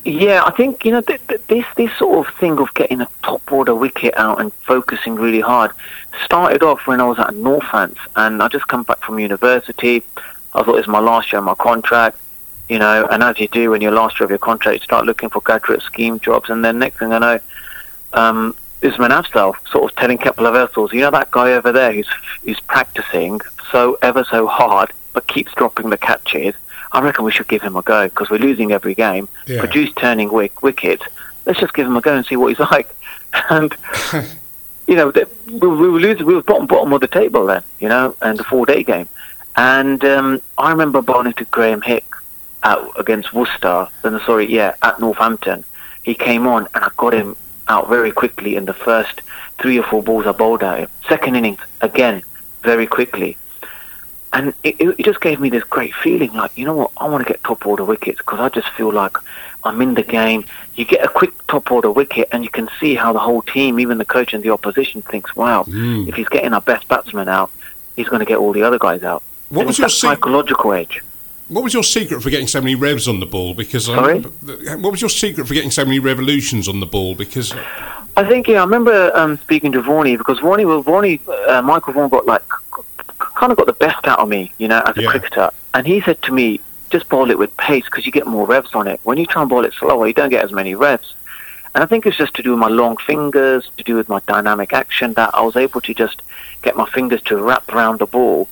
Yeah, 0.06 0.44
I 0.46 0.52
think 0.52 0.86
you 0.86 0.92
know 0.92 1.02
th- 1.02 1.22
th- 1.28 1.42
this 1.48 1.66
this 1.76 1.96
sort 1.98 2.26
of 2.26 2.34
thing 2.36 2.58
of 2.60 2.74
getting 2.74 3.02
a 3.02 3.08
top 3.22 3.52
order 3.52 3.76
wicket 3.76 4.16
out 4.16 4.40
and 4.40 4.54
focusing 4.54 5.16
really 5.16 5.42
hard 5.42 5.72
started 6.24 6.64
off 6.64 6.88
when 6.88 7.02
I 7.02 7.06
was 7.06 7.20
at 7.20 7.30
Northants, 7.34 8.00
and 8.16 8.42
I 8.42 8.48
just 8.48 8.68
come 8.68 8.84
back 8.84 9.00
from 9.02 9.20
university. 9.20 10.04
I 10.54 10.64
thought 10.64 10.76
it 10.76 10.86
was 10.86 10.88
my 10.88 11.00
last 11.00 11.32
year 11.32 11.40
of 11.40 11.46
my 11.46 11.56
contract, 11.56 12.18
you 12.70 12.80
know, 12.80 13.08
and 13.12 13.22
as 13.24 13.40
you 13.40 13.48
do 13.48 13.72
when 13.72 13.82
you're 13.82 13.92
last 13.92 14.20
year 14.20 14.26
of 14.26 14.32
your 14.32 14.40
contract, 14.40 14.80
you 14.80 14.84
start 14.84 15.06
looking 15.06 15.30
for 15.30 15.42
graduate 15.42 15.82
scheme 15.82 16.20
jobs, 16.20 16.50
and 16.50 16.64
then 16.64 16.80
next 16.80 17.00
thing 17.00 17.12
I 17.12 17.20
know, 17.20 17.40
um, 18.14 18.56
Usman 18.84 19.12
Afzaal 19.12 19.56
sort 19.70 19.92
of 19.92 19.96
telling 19.98 20.18
Kepler 20.18 20.52
Wessels, 20.52 20.94
you 20.94 21.02
know 21.02 21.12
that 21.12 21.32
guy 21.32 21.54
over 21.54 21.72
there 21.72 21.94
who's 21.94 22.08
who's 22.44 22.60
practicing 22.62 23.42
so 23.72 23.98
ever 24.02 24.24
so 24.24 24.48
hard 24.48 24.92
but 25.14 25.28
keeps 25.28 25.54
dropping 25.54 25.90
the 25.90 25.98
catches 25.98 26.56
I 26.92 27.02
reckon 27.02 27.26
we 27.26 27.32
should 27.32 27.48
give 27.48 27.62
him 27.62 27.76
a 27.76 27.82
go 27.82 28.08
because 28.08 28.30
we're 28.30 28.40
losing 28.40 28.72
every 28.72 28.96
game. 28.96 29.30
Yeah. 29.46 29.60
Produce 29.60 29.94
turning 29.94 30.32
wick, 30.32 30.64
wickets. 30.64 31.04
Let's 31.46 31.60
just 31.60 31.74
give 31.74 31.86
him 31.86 31.96
a 31.96 32.02
go 32.02 32.16
and 32.16 32.26
see 32.26 32.36
what 32.36 32.48
he's 32.48 32.60
like. 32.72 32.94
And 33.50 33.76
you 34.88 34.96
know, 34.96 35.12
we, 35.48 35.58
we 35.58 35.90
were 35.90 36.00
losing. 36.00 36.26
We 36.26 36.36
were 36.36 36.44
bottom 36.44 36.68
bottom 36.68 36.92
of 36.94 37.02
the 37.02 37.08
table 37.08 37.46
then. 37.46 37.64
You 37.80 37.90
know, 37.90 38.16
and 38.22 38.40
the 38.40 38.44
four 38.44 38.66
day 38.66 38.84
game. 38.84 39.08
And 39.56 40.04
um, 40.06 40.42
I 40.58 40.72
remember 40.72 41.02
bowling 41.02 41.34
to 41.34 41.46
Graham 41.46 41.82
Hick 41.82 42.06
out 42.64 43.00
against 43.00 43.34
Worcester. 43.34 43.88
Then 44.02 44.20
sorry, 44.22 44.52
yeah, 44.52 44.76
at 44.82 45.00
Northampton. 45.00 45.64
He 46.04 46.16
came 46.16 46.48
on 46.48 46.68
and 46.74 46.84
I 46.84 46.90
got 46.98 47.14
him 47.14 47.36
out 47.70 47.88
very 47.90 48.12
quickly 48.12 48.56
in 48.56 48.66
the 48.66 48.74
first 48.74 49.22
three 49.62 49.78
or 49.80 49.84
four 49.84 50.02
balls 50.04 50.26
I 50.28 50.32
bowled 50.34 50.64
at 50.64 50.80
him. 50.80 50.90
Second 51.08 51.36
innings 51.36 51.60
again, 51.82 52.24
very 52.64 52.88
quickly 52.88 53.38
and 54.32 54.54
it, 54.64 54.76
it 54.80 55.04
just 55.04 55.22
gave 55.22 55.40
me 55.40 55.50
this 55.50 55.64
great 55.64 55.94
feeling 55.96 56.32
like 56.34 56.56
you 56.56 56.64
know 56.64 56.76
what 56.76 56.92
I 56.98 57.08
want 57.08 57.26
to 57.26 57.34
get 57.34 57.44
top 57.44 57.66
order 57.66 57.84
wickets 57.84 58.20
because 58.20 58.40
I 58.40 58.50
just 58.50 58.68
feel 58.78 58.92
like 58.94 59.18
I'm 59.64 59.82
in 59.82 59.96
the 59.96 60.04
game 60.04 60.46
you 60.76 60.86
get 60.86 61.04
a 61.04 61.08
quick 61.08 61.32
top 61.48 61.72
order 61.72 61.90
wicket 61.90 62.28
and 62.32 62.44
you 62.44 62.50
can 62.52 62.70
see 62.80 62.94
how 62.94 63.12
the 63.12 63.18
whole 63.20 63.42
team 63.42 63.80
even 63.80 63.98
the 63.98 64.06
coach 64.06 64.34
and 64.36 64.44
the 64.44 64.52
opposition 64.52 65.02
thinks 65.02 65.36
wow 65.36 65.64
Mm. 65.64 66.08
if 66.10 66.14
he's 66.16 66.30
getting 66.30 66.54
our 66.54 66.62
best 66.62 66.88
batsman 66.88 67.28
out 67.28 67.50
he's 67.96 68.08
going 68.08 68.20
to 68.20 68.26
get 68.26 68.38
all 68.38 68.54
the 68.54 68.62
other 68.62 68.78
guys 68.78 69.04
out 69.04 69.24
What 69.50 69.62
And 69.62 69.68
was 69.70 69.80
it's 69.80 69.80
your 69.80 69.88
that 69.88 69.94
psychological 70.18 70.74
edge 70.74 71.02
What 71.50 71.64
was 71.64 71.74
your 71.74 71.84
secret 71.84 72.22
for 72.22 72.30
getting 72.30 72.48
so 72.48 72.62
many 72.62 72.76
revs 72.76 73.08
on 73.08 73.20
the 73.20 73.26
ball? 73.26 73.56
Because 73.56 73.86
Sorry? 73.86 74.20
what 74.20 74.92
was 74.92 75.02
your 75.02 75.10
secret 75.10 75.48
for 75.48 75.56
getting 75.56 75.72
so 75.72 75.84
many 75.84 75.98
revolutions 76.00 76.68
on 76.68 76.80
the 76.80 76.86
ball? 76.86 77.16
Because 77.16 77.54
I 78.16 78.28
think 78.28 78.48
yeah 78.48 78.60
I 78.60 78.64
remember 78.64 79.12
um, 79.16 79.38
speaking 79.40 79.72
to 79.72 79.82
Vaughany 79.82 80.18
because 80.18 80.40
Vaughany 80.40 80.66
well, 80.66 80.84
Vaughany 80.84 81.20
uh, 81.48 81.62
Michael 81.64 81.94
Vaughan 81.94 82.10
got 82.10 82.26
like 82.26 82.44
kind 83.18 83.52
of 83.52 83.58
got 83.58 83.66
the 83.66 83.74
best 83.74 84.06
out 84.08 84.20
of 84.20 84.30
me 84.30 84.52
you 84.58 84.68
know 84.68 84.82
as 84.86 84.96
a 84.98 85.02
Yeah. 85.02 85.10
cricketer 85.10 85.50
and 85.74 85.88
he 85.88 86.02
said 86.02 86.22
to 86.24 86.34
me 86.34 86.60
just 86.90 87.08
bowl 87.10 87.32
it 87.32 87.38
with 87.38 87.56
pace 87.58 87.86
because 87.86 88.06
you 88.06 88.12
get 88.12 88.28
more 88.28 88.46
revs 88.46 88.76
on 88.76 88.88
it 88.88 89.00
when 89.04 89.18
you 89.18 89.26
try 89.26 89.42
and 89.42 89.50
bowl 89.50 89.64
it 89.64 89.74
slower 89.74 90.06
you 90.08 90.14
don't 90.14 90.30
get 90.30 90.44
as 90.44 90.52
many 90.52 90.76
revs 90.76 91.16
and 91.74 91.84
I 91.84 91.88
think 91.88 92.06
it's 92.06 92.18
just 92.18 92.34
to 92.36 92.44
do 92.44 92.52
with 92.52 92.60
my 92.60 92.68
long 92.68 92.98
fingers 92.98 93.72
to 93.78 93.84
do 93.84 93.96
with 93.96 94.10
my 94.10 94.20
dynamic 94.28 94.74
action 94.74 95.14
that 95.14 95.34
I 95.34 95.42
was 95.42 95.56
able 95.56 95.82
to 95.82 95.94
just 95.94 96.22
get 96.62 96.76
my 96.76 96.90
fingers 96.90 97.22
to 97.24 97.38
wrap 97.38 97.70
around 97.70 98.00
the 98.00 98.08
ball 98.08 98.50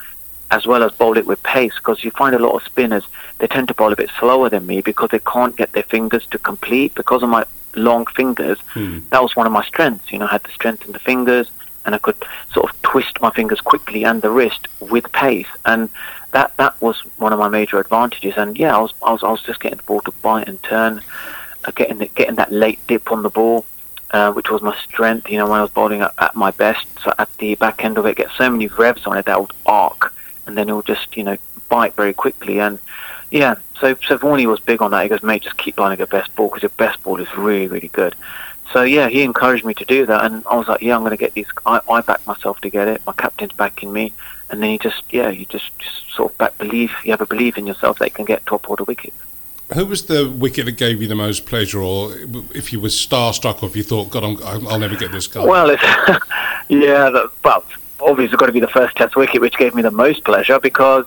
as 0.51 0.65
well 0.65 0.83
as 0.83 0.91
bowl 0.93 1.17
it 1.17 1.25
with 1.25 1.41
pace 1.43 1.73
because 1.77 2.03
you 2.03 2.11
find 2.11 2.35
a 2.35 2.39
lot 2.39 2.55
of 2.55 2.63
spinners 2.63 3.03
they 3.39 3.47
tend 3.47 3.67
to 3.67 3.73
bowl 3.73 3.91
a 3.91 3.95
bit 3.95 4.09
slower 4.19 4.49
than 4.49 4.65
me 4.65 4.81
because 4.81 5.09
they 5.09 5.19
can't 5.19 5.55
get 5.57 5.73
their 5.73 5.83
fingers 5.83 6.25
to 6.27 6.37
complete 6.37 6.95
because 6.95 7.21
of 7.21 7.29
my 7.29 7.45
long 7.75 8.05
fingers. 8.07 8.59
Hmm. 8.73 8.99
that 9.09 9.21
was 9.21 9.35
one 9.35 9.45
of 9.45 9.51
my 9.51 9.63
strengths 9.63 10.11
you 10.11 10.19
know 10.19 10.25
I 10.25 10.31
had 10.31 10.43
the 10.43 10.51
strength 10.51 10.85
in 10.85 10.93
the 10.93 10.99
fingers 10.99 11.51
and 11.85 11.95
I 11.95 11.99
could 11.99 12.17
sort 12.51 12.69
of 12.69 12.81
twist 12.81 13.21
my 13.21 13.31
fingers 13.31 13.61
quickly 13.61 14.03
and 14.03 14.21
the 14.21 14.29
wrist 14.29 14.67
with 14.79 15.11
pace 15.13 15.47
and 15.65 15.89
that 16.31 16.55
that 16.57 16.79
was 16.81 16.99
one 17.17 17.33
of 17.33 17.39
my 17.39 17.47
major 17.47 17.79
advantages. 17.79 18.33
And 18.37 18.57
yeah 18.57 18.75
I 18.75 18.79
was 18.79 18.93
I 19.01 19.11
was, 19.11 19.23
I 19.23 19.31
was 19.31 19.41
just 19.41 19.59
getting 19.59 19.77
the 19.77 19.83
ball 19.83 20.01
to 20.01 20.11
bite 20.11 20.47
and 20.47 20.61
turn 20.63 21.01
uh, 21.65 21.71
getting 21.71 21.97
the, 21.99 22.07
getting 22.07 22.35
that 22.35 22.51
late 22.51 22.79
dip 22.87 23.11
on 23.11 23.23
the 23.23 23.29
ball 23.29 23.65
uh, 24.11 24.31
which 24.31 24.49
was 24.49 24.61
my 24.61 24.75
strength 24.83 25.29
you 25.29 25.37
know 25.37 25.47
when 25.49 25.59
I 25.59 25.61
was 25.61 25.71
bowling 25.71 26.01
at, 26.01 26.13
at 26.19 26.35
my 26.35 26.51
best. 26.51 26.85
So 27.03 27.13
at 27.17 27.33
the 27.37 27.55
back 27.55 27.83
end 27.83 27.97
of 27.97 28.05
it 28.05 28.17
get 28.17 28.31
so 28.37 28.49
many 28.49 28.67
revs 28.67 29.05
on 29.05 29.17
it 29.17 29.25
that 29.25 29.39
would 29.39 29.53
arc 29.65 30.13
and 30.47 30.57
then 30.57 30.67
he'll 30.67 30.81
just 30.81 31.15
you 31.15 31.23
know 31.23 31.37
bite 31.69 31.95
very 31.95 32.13
quickly 32.13 32.59
and 32.59 32.79
yeah 33.29 33.55
so 33.79 33.95
so 34.07 34.17
Vaughany 34.17 34.45
was 34.45 34.59
big 34.59 34.81
on 34.81 34.91
that 34.91 35.03
he 35.03 35.09
goes 35.09 35.21
mate 35.21 35.43
just 35.43 35.57
keep 35.57 35.75
bowling 35.75 35.97
your 35.97 36.07
best 36.07 36.33
ball 36.35 36.47
because 36.47 36.63
your 36.63 36.69
best 36.77 37.01
ball 37.03 37.19
is 37.19 37.37
really 37.37 37.67
really 37.67 37.89
good 37.89 38.15
so 38.73 38.83
yeah, 38.83 39.07
he 39.07 39.23
encouraged 39.23 39.65
me 39.65 39.73
to 39.75 39.85
do 39.85 40.05
that, 40.05 40.25
and 40.25 40.45
I 40.45 40.55
was 40.55 40.67
like, 40.67 40.81
yeah, 40.81 40.95
I'm 40.95 41.01
going 41.01 41.11
to 41.11 41.17
get 41.17 41.33
these. 41.33 41.47
I, 41.65 41.79
I 41.89 42.01
backed 42.01 42.27
myself 42.27 42.59
to 42.61 42.69
get 42.69 42.87
it. 42.87 43.01
My 43.05 43.13
captain's 43.13 43.53
backing 43.53 43.93
me, 43.93 44.13
and 44.49 44.61
then 44.61 44.71
you 44.71 44.79
just, 44.79 45.03
yeah, 45.09 45.29
you 45.29 45.45
just, 45.45 45.77
just 45.79 46.11
sort 46.11 46.31
of 46.31 46.37
back 46.37 46.57
belief. 46.57 46.91
You 47.05 47.11
have 47.11 47.21
a 47.21 47.25
belief 47.25 47.57
in 47.57 47.65
yourself 47.65 47.99
that 47.99 48.05
you 48.05 48.11
can 48.11 48.25
get 48.25 48.45
top 48.45 48.69
order 48.69 48.83
wickets. 48.83 49.15
who 49.73 49.85
was 49.85 50.05
the 50.07 50.29
wicket 50.29 50.65
that 50.65 50.73
gave 50.73 51.01
you 51.01 51.07
the 51.07 51.15
most 51.15 51.45
pleasure, 51.45 51.81
or 51.81 52.13
if 52.53 52.73
you 52.73 52.81
were 52.81 52.89
starstruck, 52.89 53.63
or 53.63 53.69
if 53.69 53.75
you 53.75 53.83
thought, 53.83 54.09
God, 54.09 54.23
I'm, 54.23 54.37
I'll 54.43 54.69
I'll 54.73 54.79
never 54.79 54.97
get 54.97 55.11
this 55.13 55.27
guy? 55.27 55.45
Well, 55.45 55.69
it's 55.69 55.83
yeah, 56.67 57.09
the, 57.09 57.31
well, 57.45 57.63
obviously 57.99 58.25
it's 58.25 58.35
got 58.35 58.47
to 58.47 58.51
be 58.51 58.59
the 58.59 58.67
first 58.67 58.95
Test 58.95 59.15
wicket, 59.15 59.41
which 59.41 59.57
gave 59.57 59.75
me 59.75 59.81
the 59.81 59.91
most 59.91 60.23
pleasure 60.23 60.59
because 60.59 61.05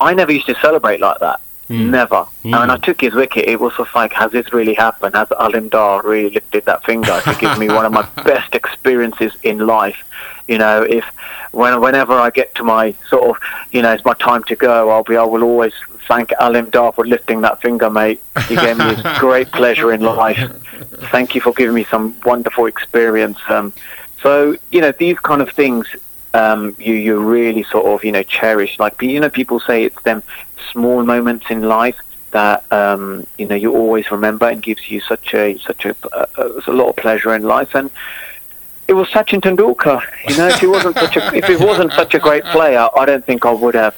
I 0.00 0.14
never 0.14 0.32
used 0.32 0.46
to 0.46 0.54
celebrate 0.56 1.00
like 1.00 1.18
that. 1.20 1.40
Mm. 1.68 1.90
Never. 1.90 2.14
Mm. 2.16 2.28
And 2.44 2.52
when 2.52 2.70
I 2.70 2.76
took 2.76 3.00
his 3.00 3.14
wicket, 3.14 3.48
it 3.48 3.58
was 3.58 3.72
just 3.76 3.94
like, 3.94 4.12
has 4.12 4.30
this 4.30 4.52
really 4.52 4.74
happened? 4.74 5.16
Has 5.16 5.28
Alim 5.32 5.68
Dar 5.68 6.00
really 6.02 6.30
lifted 6.30 6.64
that 6.66 6.84
finger 6.84 7.20
to 7.24 7.36
give 7.40 7.58
me 7.58 7.68
one 7.68 7.84
of 7.84 7.92
my 7.92 8.02
best 8.24 8.54
experiences 8.54 9.32
in 9.42 9.66
life? 9.66 10.04
You 10.46 10.58
know, 10.58 10.82
if 10.82 11.04
when 11.50 11.80
whenever 11.80 12.12
I 12.12 12.30
get 12.30 12.54
to 12.56 12.64
my 12.64 12.94
sort 13.08 13.30
of, 13.30 13.42
you 13.72 13.82
know, 13.82 13.92
it's 13.92 14.04
my 14.04 14.14
time 14.14 14.44
to 14.44 14.54
go, 14.54 14.90
I'll 14.90 15.02
be, 15.02 15.16
I 15.16 15.24
will 15.24 15.42
always 15.42 15.72
thank 16.06 16.32
Alim 16.38 16.70
Dar 16.70 16.92
for 16.92 17.04
lifting 17.04 17.40
that 17.40 17.60
finger, 17.60 17.90
mate. 17.90 18.22
He 18.46 18.54
gave 18.54 18.78
me 18.78 18.94
great 19.18 19.50
pleasure 19.50 19.92
in 19.92 20.02
life. 20.02 20.38
Thank 21.10 21.34
you 21.34 21.40
for 21.40 21.52
giving 21.52 21.74
me 21.74 21.84
some 21.84 22.16
wonderful 22.24 22.66
experience. 22.66 23.38
Um, 23.48 23.72
so, 24.22 24.56
you 24.70 24.80
know, 24.80 24.92
these 24.92 25.18
kind 25.18 25.42
of 25.42 25.50
things 25.50 25.88
um, 26.36 26.76
you 26.78 26.94
you 27.06 27.18
really 27.18 27.64
sort 27.64 27.86
of 27.86 28.04
you 28.04 28.12
know 28.12 28.22
cherish. 28.22 28.78
Like 28.78 29.00
you 29.02 29.20
know, 29.20 29.30
people 29.30 29.58
say 29.60 29.84
it's 29.84 30.02
them 30.02 30.22
small 30.72 31.04
moments 31.04 31.46
in 31.50 31.62
life 31.62 31.98
that 32.32 32.58
um, 32.72 33.26
you 33.38 33.46
know 33.48 33.54
you 33.64 33.72
always 33.74 34.10
remember 34.10 34.46
and 34.48 34.62
gives 34.62 34.90
you 34.90 35.00
such 35.00 35.34
a 35.34 35.58
such 35.58 35.84
a, 35.86 35.94
uh, 36.12 36.26
a 36.66 36.72
lot 36.72 36.88
of 36.90 36.96
pleasure 36.96 37.34
in 37.34 37.42
life. 37.42 37.74
And 37.74 37.90
it 38.88 38.92
was 38.92 39.08
Sachin 39.08 39.40
Tendulkar. 39.40 40.02
You 40.28 40.36
know, 40.36 40.48
if 40.48 40.58
he 40.60 40.66
wasn't 40.66 40.96
such 40.98 41.16
a 41.16 41.22
if 41.36 41.46
he 41.46 41.56
wasn't 41.56 41.92
such 41.92 42.14
a 42.14 42.18
great 42.18 42.44
player, 42.44 42.88
I 42.96 43.04
don't 43.06 43.24
think 43.24 43.44
I 43.46 43.52
would 43.52 43.74
have. 43.74 43.94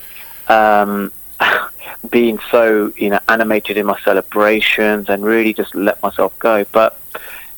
Um, 0.48 1.12
been 2.10 2.38
so 2.50 2.92
you 2.96 3.10
know 3.10 3.20
animated 3.28 3.76
in 3.76 3.86
my 3.86 3.98
celebrations 4.00 5.08
and 5.08 5.24
really 5.24 5.52
just 5.52 5.74
let 5.74 6.00
myself 6.02 6.36
go 6.38 6.64
but 6.72 6.98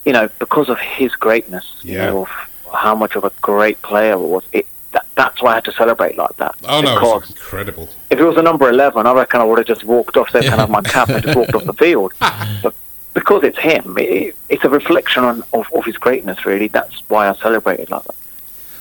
you 0.04 0.12
know 0.12 0.28
because 0.38 0.68
of 0.68 0.78
his 0.78 1.12
greatness 1.16 1.66
you 1.82 1.94
Yeah. 1.94 2.06
know 2.06 2.22
of 2.22 2.30
how 2.72 2.94
much 2.94 3.16
of 3.16 3.24
a 3.24 3.32
great 3.40 3.80
player 3.82 4.12
it 4.12 4.18
was. 4.18 4.44
It 4.52 4.66
that, 4.92 5.06
that's 5.14 5.40
why 5.40 5.52
I 5.52 5.54
had 5.56 5.64
to 5.66 5.72
celebrate 5.72 6.16
like 6.16 6.36
that. 6.38 6.56
Oh 6.64 6.80
no, 6.80 6.94
because 6.94 7.22
it's 7.22 7.30
incredible. 7.32 7.88
if 8.10 8.18
it 8.18 8.24
was 8.24 8.36
a 8.36 8.42
number 8.42 8.68
11 8.68 9.06
I 9.06 9.12
reckon 9.12 9.40
I 9.40 9.44
would 9.44 9.58
have 9.58 9.66
just 9.66 9.84
walked 9.84 10.16
off 10.16 10.32
there 10.32 10.42
kind 10.42 10.60
of 10.60 10.68
my 10.68 10.82
cap? 10.82 11.08
and 11.08 11.22
just 11.22 11.36
walked 11.36 11.54
off 11.54 11.64
the 11.64 11.74
field. 11.74 12.12
But 12.62 12.74
because 13.14 13.44
it's 13.44 13.58
him 13.58 13.96
it, 13.98 14.36
it's 14.48 14.64
a 14.64 14.68
reflection 14.68 15.24
on, 15.24 15.42
of, 15.52 15.72
of 15.72 15.84
his 15.84 15.96
greatness 15.96 16.44
really. 16.44 16.68
That's 16.68 17.02
why 17.08 17.28
I 17.28 17.34
celebrated 17.34 17.90
like 17.90 18.04
that. 18.04 18.16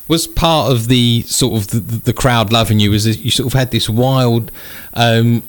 Was 0.07 0.25
part 0.25 0.71
of 0.71 0.87
the 0.87 1.21
sort 1.27 1.61
of 1.61 1.67
the, 1.67 1.79
the 1.79 2.13
crowd 2.13 2.51
loving 2.51 2.79
you 2.79 2.89
was 2.91 3.03
that 3.03 3.19
you 3.19 3.29
sort 3.29 3.45
of 3.45 3.53
had 3.53 3.69
this 3.69 3.87
wild 3.87 4.51
um, 4.95 5.43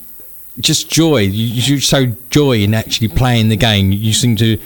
just 0.59 0.91
joy. 0.91 1.19
You, 1.19 1.47
you 1.75 1.79
showed 1.79 2.31
joy 2.31 2.59
in 2.59 2.75
actually 2.75 3.09
playing 3.09 3.49
the 3.49 3.57
game. 3.57 3.93
You 3.93 4.13
seem 4.13 4.37
to 4.37 4.59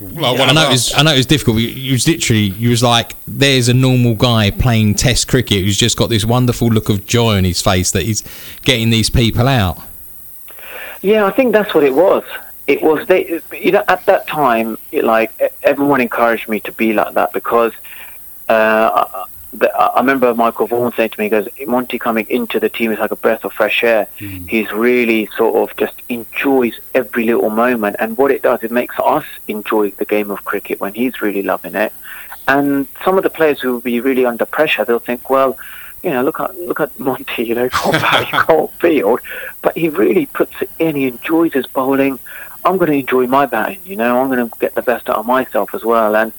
Like 0.00 0.38
one 0.38 0.40
I 0.40 0.48
of 0.48 0.54
know, 0.54 0.68
it 0.68 0.72
was, 0.72 0.94
I 0.94 1.02
know 1.02 1.12
it 1.12 1.18
was 1.18 1.26
difficult. 1.26 1.56
but 1.56 1.62
You, 1.62 1.68
you 1.68 1.92
was 1.92 2.08
literally, 2.08 2.42
you 2.42 2.70
was 2.70 2.82
like, 2.82 3.14
there's 3.28 3.68
a 3.68 3.74
normal 3.74 4.14
guy 4.14 4.50
playing 4.50 4.94
Test 4.94 5.28
cricket 5.28 5.64
who's 5.64 5.76
just 5.76 5.96
got 5.96 6.08
this 6.08 6.24
wonderful 6.24 6.68
look 6.68 6.88
of 6.88 7.06
joy 7.06 7.36
on 7.36 7.44
his 7.44 7.60
face 7.60 7.90
that 7.90 8.04
he's 8.04 8.24
getting 8.62 8.90
these 8.90 9.10
people 9.10 9.46
out. 9.46 9.78
Yeah, 11.02 11.26
I 11.26 11.30
think 11.30 11.52
that's 11.52 11.74
what 11.74 11.84
it 11.84 11.94
was. 11.94 12.24
It 12.66 12.82
was 12.82 13.06
they, 13.08 13.40
you 13.52 13.72
know, 13.72 13.84
at 13.88 14.06
that 14.06 14.26
time, 14.26 14.78
it, 14.92 15.04
like 15.04 15.32
everyone 15.62 16.00
encouraged 16.00 16.48
me 16.48 16.60
to 16.60 16.72
be 16.72 16.92
like 16.92 17.14
that 17.14 17.32
because 17.32 17.72
uh, 18.48 19.06
I, 19.12 19.26
the- 19.52 19.74
I 19.76 19.98
remember 20.00 20.34
Michael 20.34 20.66
Vaughan 20.66 20.92
saying 20.96 21.10
to 21.10 21.20
me, 21.20 21.26
he 21.26 21.30
"goes 21.30 21.48
Monty 21.66 21.98
coming 21.98 22.26
into 22.28 22.60
the 22.60 22.68
team 22.68 22.92
is 22.92 22.98
like 22.98 23.10
a 23.10 23.16
breath 23.16 23.44
of 23.44 23.52
fresh 23.52 23.82
air. 23.82 24.06
Hmm. 24.18 24.46
He's 24.46 24.72
really 24.72 25.26
sort 25.36 25.56
of 25.56 25.76
just 25.76 26.02
enjoys 26.08 26.78
every 26.94 27.24
little 27.24 27.50
moment, 27.50 27.96
and 27.98 28.16
what 28.16 28.30
it 28.30 28.42
does, 28.42 28.62
it 28.62 28.70
makes 28.70 28.98
us 28.98 29.24
enjoy 29.48 29.90
the 29.92 30.04
game 30.04 30.30
of 30.30 30.44
cricket 30.44 30.80
when 30.80 30.94
he's 30.94 31.20
really 31.20 31.42
loving 31.42 31.74
it. 31.74 31.92
And 32.48 32.86
some 33.04 33.16
of 33.16 33.22
the 33.22 33.30
players 33.30 33.60
who 33.60 33.74
will 33.74 33.80
be 33.80 34.00
really 34.00 34.26
under 34.26 34.44
pressure, 34.44 34.84
they'll 34.84 34.98
think, 34.98 35.30
well, 35.30 35.56
you 36.02 36.10
know, 36.10 36.22
look 36.22 36.40
at 36.40 36.58
look 36.60 36.80
at 36.80 36.98
Monty, 36.98 37.44
you 37.44 37.54
know, 37.54 37.68
bat, 37.92 38.70
field, 38.80 39.20
but 39.62 39.76
he 39.76 39.88
really 39.88 40.26
puts 40.26 40.60
it 40.62 40.70
in. 40.78 40.96
He 40.96 41.06
enjoys 41.06 41.52
his 41.52 41.66
bowling. 41.66 42.18
I'm 42.64 42.76
going 42.76 42.90
to 42.90 42.98
enjoy 42.98 43.26
my 43.26 43.46
batting. 43.46 43.80
You 43.84 43.96
know, 43.96 44.20
I'm 44.20 44.28
going 44.28 44.48
to 44.48 44.58
get 44.58 44.74
the 44.74 44.82
best 44.82 45.08
out 45.08 45.16
of 45.16 45.26
myself 45.26 45.74
as 45.74 45.84
well. 45.84 46.14
And 46.14 46.32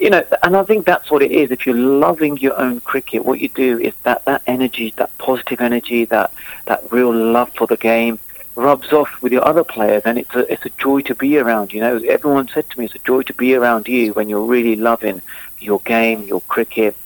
you 0.00 0.10
know, 0.10 0.24
and 0.42 0.56
I 0.56 0.64
think 0.64 0.84
that's 0.86 1.10
what 1.10 1.22
it 1.22 1.30
is. 1.30 1.50
If 1.50 1.66
you're 1.66 1.76
loving 1.76 2.38
your 2.38 2.58
own 2.58 2.80
cricket, 2.80 3.24
what 3.24 3.40
you 3.40 3.48
do 3.48 3.78
is 3.78 3.94
that 4.02 4.24
that 4.24 4.42
energy, 4.46 4.92
that 4.96 5.16
positive 5.18 5.60
energy, 5.60 6.04
that 6.06 6.32
that 6.66 6.90
real 6.90 7.14
love 7.14 7.50
for 7.54 7.66
the 7.66 7.76
game, 7.76 8.18
rubs 8.56 8.92
off 8.92 9.22
with 9.22 9.32
your 9.32 9.46
other 9.46 9.64
players, 9.64 10.02
and 10.04 10.18
it's 10.18 10.34
a 10.34 10.52
it's 10.52 10.66
a 10.66 10.70
joy 10.70 11.02
to 11.02 11.14
be 11.14 11.38
around. 11.38 11.72
You 11.72 11.80
know, 11.80 11.96
everyone 12.08 12.48
said 12.48 12.68
to 12.70 12.78
me, 12.78 12.86
it's 12.86 12.94
a 12.94 13.00
joy 13.00 13.22
to 13.22 13.34
be 13.34 13.54
around 13.54 13.86
you 13.86 14.12
when 14.14 14.28
you're 14.28 14.44
really 14.44 14.76
loving 14.76 15.22
your 15.60 15.80
game, 15.80 16.22
your 16.24 16.40
cricket, 16.42 16.96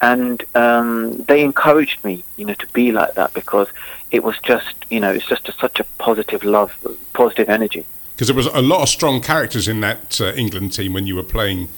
and 0.00 0.42
um, 0.54 1.22
they 1.24 1.42
encouraged 1.42 2.02
me, 2.04 2.24
you 2.36 2.46
know, 2.46 2.54
to 2.54 2.66
be 2.68 2.90
like 2.90 3.14
that 3.14 3.34
because 3.34 3.68
it 4.10 4.24
was 4.24 4.38
just, 4.38 4.74
you 4.88 4.98
know, 4.98 5.12
it's 5.12 5.26
just 5.26 5.48
a, 5.48 5.52
such 5.52 5.78
a 5.78 5.84
positive 5.98 6.42
love, 6.42 6.74
positive 7.12 7.48
energy. 7.48 7.84
Because 8.14 8.28
there 8.28 8.36
was 8.36 8.46
a 8.46 8.62
lot 8.62 8.82
of 8.82 8.88
strong 8.88 9.20
characters 9.20 9.68
in 9.68 9.80
that 9.80 10.20
uh, 10.20 10.32
England 10.34 10.72
team 10.72 10.92
when 10.92 11.06
you 11.06 11.16
were 11.16 11.22
playing 11.22 11.68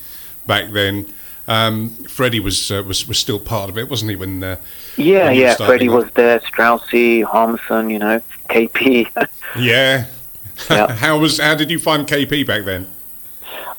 back 0.47 0.71
then. 0.71 1.13
Um, 1.49 1.91
Freddie 1.91 2.41
was, 2.41 2.71
uh, 2.71 2.83
was 2.87 3.09
was 3.09 3.19
still 3.19 3.41
part 3.41 3.69
of 3.69 3.77
it, 3.77 3.91
wasn't 3.91 4.11
he? 4.11 4.17
When 4.17 4.45
uh, 4.45 4.57
yeah, 4.97 5.27
when 5.27 5.35
yeah, 5.35 5.55
Freddie 5.57 5.89
was 5.89 6.09
there, 6.15 6.39
Straussy, 6.41 7.25
Harmison, 7.25 7.91
you 7.91 7.99
know, 7.99 8.23
KP. 8.49 9.09
yeah. 9.59 10.07
yeah. 10.71 10.93
how 10.95 11.19
was 11.19 11.39
how 11.39 11.55
did 11.55 11.71
you 11.71 11.81
find 11.81 12.07
KP 12.07 12.47
back 12.47 12.65
then? 12.65 12.87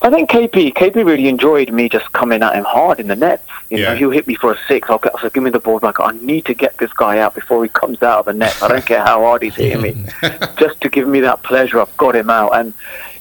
I 0.02 0.10
think 0.10 0.30
KP 0.30 0.74
KP 0.74 0.96
really 0.96 1.30
enjoyed 1.30 1.72
me 1.72 1.88
just 1.88 2.12
coming 2.12 2.44
at 2.44 2.56
him 2.56 2.66
hard 2.66 3.00
in 3.00 3.08
the 3.08 3.16
net. 3.16 3.46
You 3.70 3.78
yeah. 3.78 3.90
know, 3.90 3.96
he'll 3.96 4.12
hit 4.12 4.28
me 4.28 4.36
for 4.36 4.52
a 4.52 4.58
six. 4.68 4.90
I'll, 4.90 5.00
I'll 5.16 5.30
give 5.30 5.44
me 5.44 5.50
the 5.50 5.60
ball 5.60 5.80
Like 5.82 6.02
I 6.02 6.12
need 6.12 6.44
to 6.46 6.54
get 6.54 6.78
this 6.78 6.92
guy 6.92 7.20
out 7.20 7.34
before 7.34 7.64
he 7.64 7.70
comes 7.70 8.04
out 8.04 8.20
of 8.20 8.26
the 8.26 8.34
net. 8.34 8.62
I 8.62 8.68
don't 8.68 8.86
care 8.86 9.02
how 9.02 9.22
hard 9.22 9.42
he's 9.44 9.56
hitting 9.56 9.82
me, 9.82 10.06
just 10.58 10.82
to 10.82 10.90
give 10.90 11.08
me 11.08 11.22
that 11.22 11.44
pleasure. 11.44 11.80
I've 11.80 11.96
got 11.96 12.18
him 12.18 12.30
out, 12.30 12.52
and 12.54 12.74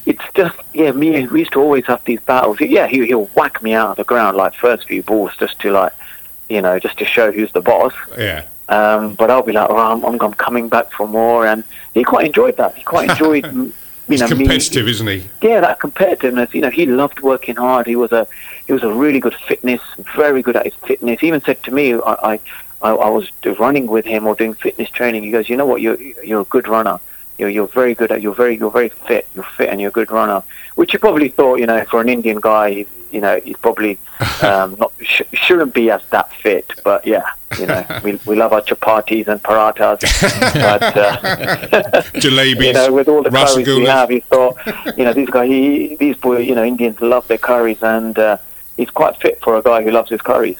it's 0.07 0.25
just 0.35 0.57
yeah. 0.75 0.93
Me, 0.93 1.27
we 1.27 1.41
used 1.41 1.53
to 1.53 1.61
always 1.61 1.87
have 1.87 2.05
these 2.05 2.21
battles. 2.21 2.61
Yeah, 2.61 2.87
he, 2.87 3.07
he'll 3.07 3.27
whack 3.27 3.63
me 3.63 3.75
out 3.75 3.91
of 3.91 3.97
the 3.97 4.05
ground 4.05 4.37
like 4.37 4.55
first 4.55 4.89
few 4.89 5.03
balls, 5.03 5.33
just 5.39 5.59
to 5.61 5.71
like, 5.71 5.93
you 6.49 6.61
know, 6.61 6.79
just 6.79 6.99
to 6.99 7.05
show 7.05 7.31
who's 7.31 7.53
the 7.53 7.61
boss. 7.61 7.95
Yeah. 8.19 8.47
Um, 8.69 9.15
but 9.15 9.31
I'll 9.31 9.43
be 9.43 9.53
like, 9.53 9.69
oh, 9.69 9.77
I'm, 9.77 10.05
I'm 10.05 10.35
coming 10.35 10.69
back 10.69 10.91
for 10.93 11.07
more, 11.07 11.47
and 11.47 11.63
he 11.95 12.05
quite 12.05 12.27
enjoyed 12.27 12.57
that. 12.57 12.75
He 12.75 12.83
quite 12.83 13.11
enjoyed 13.11 13.45
you 14.09 14.19
know, 14.19 14.27
competitive, 14.27 14.87
me, 14.87 14.91
isn't 14.91 15.07
he? 15.07 15.29
Yeah, 15.41 15.61
that 15.61 15.79
competitiveness. 15.79 16.53
You 16.55 16.63
know, 16.63 16.71
he 16.71 16.87
loved 16.87 17.21
working 17.21 17.57
hard. 17.57 17.87
He 17.87 17.97
was 17.97 18.13
a 18.13 18.27
he 18.67 18.73
was 18.73 18.83
a 18.83 18.93
really 18.93 19.21
good 19.21 19.35
fitness, 19.35 19.81
very 20.17 20.43
good 20.43 20.57
at 20.57 20.65
his 20.65 20.75
fitness. 20.75 21.21
He 21.21 21.29
even 21.29 21.43
said 21.43 21.63
to 21.65 21.71
me, 21.71 21.95
I, 21.95 22.33
I 22.33 22.41
I 22.83 23.09
was 23.09 23.31
running 23.59 23.87
with 23.87 24.05
him 24.05 24.27
or 24.27 24.35
doing 24.35 24.55
fitness 24.55 24.91
training. 24.91 25.23
He 25.23 25.31
goes, 25.31 25.49
you 25.49 25.57
know 25.57 25.67
what, 25.67 25.81
you're 25.81 26.01
you're 26.01 26.41
a 26.41 26.45
good 26.45 26.67
runner. 26.67 26.99
You're 27.39 27.49
you're 27.49 27.67
very 27.67 27.95
good 27.95 28.13
at. 28.13 28.23
You're 28.23 28.35
very 28.35 28.57
you're 28.57 28.71
very 28.71 28.91
fit. 28.91 29.27
You're 29.35 29.45
fit 29.45 29.69
and 29.69 29.81
you're 29.81 29.91
a 29.91 29.93
good 29.93 30.11
runner. 30.11 30.43
Which 30.75 30.93
you 30.93 30.99
probably 30.99 31.29
thought, 31.29 31.57
you 31.59 31.67
know, 31.67 31.85
for 31.85 32.01
an 32.01 32.09
Indian 32.09 32.39
guy, 32.41 32.87
you 33.11 33.21
know, 33.21 33.41
he's 33.45 33.57
probably 33.57 33.99
um, 34.43 34.77
not 34.79 34.93
sh- 35.03 35.23
shouldn't 35.33 35.75
be 35.75 35.91
as 35.91 36.03
that 36.11 36.33
fit. 36.35 36.73
But 36.83 37.07
yeah, 37.07 37.25
you 37.59 37.67
know, 37.67 37.85
we, 38.05 38.19
we 38.27 38.37
love 38.37 38.53
our 38.53 38.63
chapatis 38.63 39.29
and 39.29 39.43
parathas. 39.43 40.01
but, 40.55 40.83
uh, 40.97 42.03
Jalebis, 42.21 42.65
you 42.67 42.73
know, 42.73 42.93
with 42.93 43.09
all 43.09 43.23
the 43.23 43.31
curries 43.31 43.67
we 43.67 43.85
have, 43.87 44.09
he 44.11 44.21
thought, 44.21 44.57
you 44.97 45.05
know, 45.05 45.13
these 45.13 45.31
guys, 45.31 45.49
he, 45.49 45.97
these 45.97 46.17
boy, 46.17 46.39
you 46.39 46.55
know, 46.55 46.65
Indians 46.65 47.01
love 47.01 47.27
their 47.29 47.39
curries, 47.39 47.83
and 47.83 48.19
uh, 48.19 48.37
he's 48.77 48.91
quite 48.91 49.17
fit 49.17 49.41
for 49.43 49.57
a 49.57 49.63
guy 49.63 49.83
who 49.83 49.91
loves 49.91 50.11
his 50.11 50.21
curries. 50.21 50.59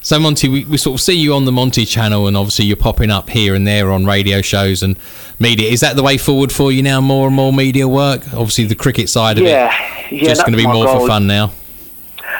So 0.00 0.18
Monty, 0.18 0.48
we, 0.48 0.64
we 0.64 0.76
sort 0.76 0.94
of 0.94 1.00
see 1.00 1.14
you 1.14 1.34
on 1.34 1.44
the 1.44 1.52
Monty 1.52 1.84
channel, 1.84 2.26
and 2.28 2.36
obviously 2.36 2.64
you're 2.64 2.76
popping 2.76 3.10
up 3.10 3.28
here 3.28 3.54
and 3.54 3.66
there 3.66 3.90
on 3.90 4.06
radio 4.06 4.40
shows 4.40 4.82
and 4.82 4.96
media. 5.38 5.70
Is 5.70 5.80
that 5.80 5.96
the 5.96 6.02
way 6.02 6.18
forward 6.18 6.52
for 6.52 6.70
you 6.70 6.82
now? 6.82 7.00
More 7.00 7.26
and 7.26 7.36
more 7.36 7.52
media 7.52 7.88
work. 7.88 8.22
Obviously, 8.32 8.64
the 8.64 8.74
cricket 8.74 9.08
side 9.08 9.38
of 9.38 9.44
yeah, 9.44 9.72
it, 10.06 10.12
yeah, 10.12 10.24
just 10.24 10.42
going 10.42 10.52
to 10.52 10.58
be 10.58 10.66
more 10.66 10.84
goal. 10.84 11.00
for 11.00 11.08
fun 11.08 11.26
now. 11.26 11.50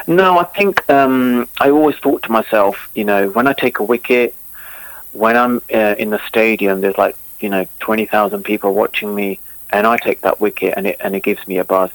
No, 0.07 0.39
I 0.39 0.45
think 0.45 0.89
um, 0.89 1.49
I 1.61 1.71
always 1.71 1.97
thought 1.97 2.23
to 2.23 2.33
myself, 2.33 2.89
you 2.95 3.05
know, 3.05 3.29
when 3.31 3.47
I 3.47 3.53
take 3.53 3.79
a 3.79 3.85
wicket, 3.85 4.35
when 5.13 5.37
I'm 5.37 5.61
uh, 5.73 5.97
in 5.99 6.11
the 6.11 6.21
stadium, 6.27 6.81
there's 6.81 6.97
like 6.97 7.17
you 7.41 7.49
know 7.49 7.67
twenty 7.81 8.07
thousand 8.07 8.45
people 8.45 8.73
watching 8.73 9.15
me, 9.15 9.41
and 9.71 9.87
I 9.87 9.97
take 9.97 10.21
that 10.23 10.41
wicket, 10.41 10.75
and 10.77 10.87
it 10.87 10.97
and 11.01 11.17
it 11.17 11.23
gives 11.23 11.47
me 11.47 11.59
a 11.59 11.65
buzz. 11.65 11.91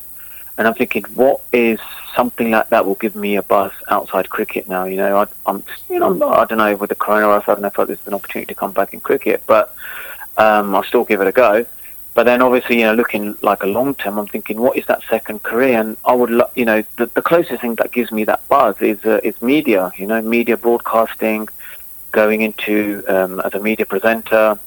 And 0.57 0.67
I'm 0.67 0.73
thinking, 0.75 1.03
what 1.15 1.41
is 1.51 1.79
something 2.15 2.51
like 2.51 2.69
that 2.69 2.85
will 2.85 2.95
give 2.95 3.15
me 3.15 3.35
a 3.37 3.43
buzz 3.43 3.71
outside 3.89 4.29
cricket 4.29 4.69
now? 4.69 4.85
You 4.85 4.97
know, 4.97 5.17
I, 5.17 5.49
am 5.49 5.63
you 5.89 5.99
know, 5.99 6.29
I 6.29 6.45
don't 6.45 6.59
know 6.59 6.75
with 6.75 6.89
the 6.89 6.95
coronavirus, 6.95 7.43
I 7.43 7.53
don't 7.53 7.61
know 7.61 7.67
if 7.67 7.87
there's 7.87 8.07
an 8.07 8.13
opportunity 8.13 8.53
to 8.53 8.55
come 8.55 8.71
back 8.71 8.93
in 8.93 8.99
cricket, 8.99 9.43
but 9.47 9.75
um, 10.37 10.75
I'll 10.75 10.83
still 10.83 11.05
give 11.05 11.21
it 11.21 11.27
a 11.27 11.31
go. 11.31 11.65
But 12.13 12.25
then 12.25 12.43
obviously, 12.43 12.79
you 12.79 12.85
know, 12.85 12.93
looking 12.93 13.35
like 13.41 13.63
a 13.63 13.67
long 13.67 13.95
term, 13.95 14.19
I'm 14.19 14.27
thinking, 14.27 14.59
what 14.59 14.77
is 14.77 14.85
that 14.85 15.01
second 15.09 15.41
career? 15.41 15.79
And 15.79 15.97
I 16.05 16.13
would, 16.13 16.29
lo- 16.29 16.51
you 16.55 16.65
know, 16.65 16.83
the, 16.97 17.07
the 17.07 17.23
closest 17.23 17.61
thing 17.61 17.75
that 17.75 17.91
gives 17.91 18.11
me 18.11 18.23
that 18.25 18.47
buzz 18.47 18.75
is 18.81 19.03
uh, 19.03 19.19
is 19.23 19.41
media. 19.41 19.91
You 19.97 20.05
know, 20.05 20.21
media 20.21 20.55
broadcasting, 20.55 21.49
going 22.11 22.41
into 22.41 23.03
um, 23.07 23.39
as 23.39 23.55
a 23.55 23.59
media 23.59 23.87
presenter, 23.87 24.59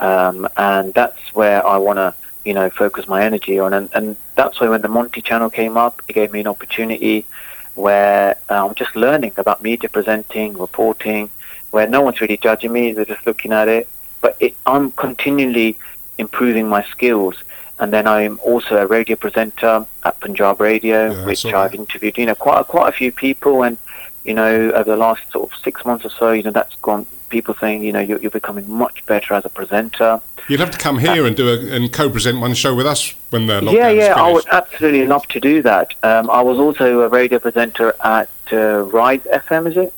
um, 0.00 0.48
and 0.56 0.92
that's 0.92 1.32
where 1.32 1.64
I 1.64 1.76
want 1.76 1.98
to, 1.98 2.12
you 2.44 2.54
know, 2.54 2.70
focus 2.70 3.06
my 3.06 3.22
energy 3.22 3.58
on. 3.58 3.72
And, 3.72 3.90
and 3.94 4.16
that's 4.34 4.60
why 4.60 4.68
when 4.68 4.82
the 4.82 4.88
Monty 4.88 5.20
Channel 5.20 5.50
came 5.50 5.76
up, 5.76 6.02
it 6.08 6.14
gave 6.14 6.32
me 6.32 6.40
an 6.40 6.46
opportunity 6.46 7.26
where 7.74 8.36
uh, 8.48 8.66
I'm 8.66 8.74
just 8.74 8.96
learning 8.96 9.32
about 9.36 9.62
media 9.62 9.88
presenting, 9.88 10.56
reporting, 10.58 11.30
where 11.70 11.86
no 11.88 12.00
one's 12.02 12.20
really 12.20 12.36
judging 12.36 12.72
me; 12.72 12.92
they're 12.92 13.04
just 13.04 13.26
looking 13.26 13.52
at 13.52 13.68
it. 13.68 13.88
But 14.20 14.36
it, 14.40 14.56
I'm 14.66 14.92
continually 14.92 15.78
improving 16.18 16.68
my 16.68 16.82
skills. 16.84 17.36
And 17.78 17.92
then 17.94 18.06
I'm 18.06 18.38
also 18.40 18.76
a 18.76 18.86
radio 18.86 19.16
presenter 19.16 19.86
at 20.04 20.20
Punjab 20.20 20.60
Radio, 20.60 21.12
yeah, 21.12 21.24
which 21.24 21.46
I've 21.46 21.74
interviewed, 21.74 22.18
you 22.18 22.26
know, 22.26 22.34
quite 22.34 22.66
quite 22.66 22.90
a 22.90 22.92
few 22.92 23.10
people. 23.10 23.62
And 23.62 23.78
you 24.24 24.34
know, 24.34 24.70
over 24.72 24.90
the 24.90 24.96
last 24.96 25.22
sort 25.32 25.50
of 25.50 25.58
six 25.58 25.84
months 25.84 26.04
or 26.04 26.10
so, 26.10 26.32
you 26.32 26.42
know, 26.42 26.50
that's 26.50 26.74
gone. 26.76 27.06
People 27.30 27.54
saying, 27.54 27.82
you 27.82 27.92
know, 27.92 28.00
you're, 28.00 28.20
you're 28.20 28.30
becoming 28.30 28.70
much 28.70 29.04
better 29.06 29.34
as 29.34 29.44
a 29.44 29.48
presenter. 29.48 30.20
You'd 30.48 30.60
have 30.60 30.70
to 30.72 30.78
come 30.78 30.98
here 30.98 31.22
uh, 31.24 31.26
and 31.26 31.36
do 31.36 31.48
a, 31.48 31.74
and 31.74 31.92
co-present 31.92 32.40
one 32.40 32.54
show 32.54 32.74
with 32.74 32.86
us 32.86 33.14
when 33.30 33.46
the 33.46 33.60
lockdown 33.60 33.72
Yeah, 33.72 33.88
yeah. 33.88 34.14
I 34.14 34.32
would 34.32 34.46
absolutely 34.50 35.06
love 35.06 35.26
to 35.28 35.40
do 35.40 35.62
that. 35.62 35.94
Um, 36.02 36.28
I 36.28 36.42
was 36.42 36.58
also 36.58 37.00
a 37.00 37.08
radio 37.08 37.38
presenter 37.38 37.94
at 38.04 38.28
uh, 38.52 38.82
Rise 38.82 39.22
FM, 39.22 39.68
is 39.68 39.76
it? 39.76 39.94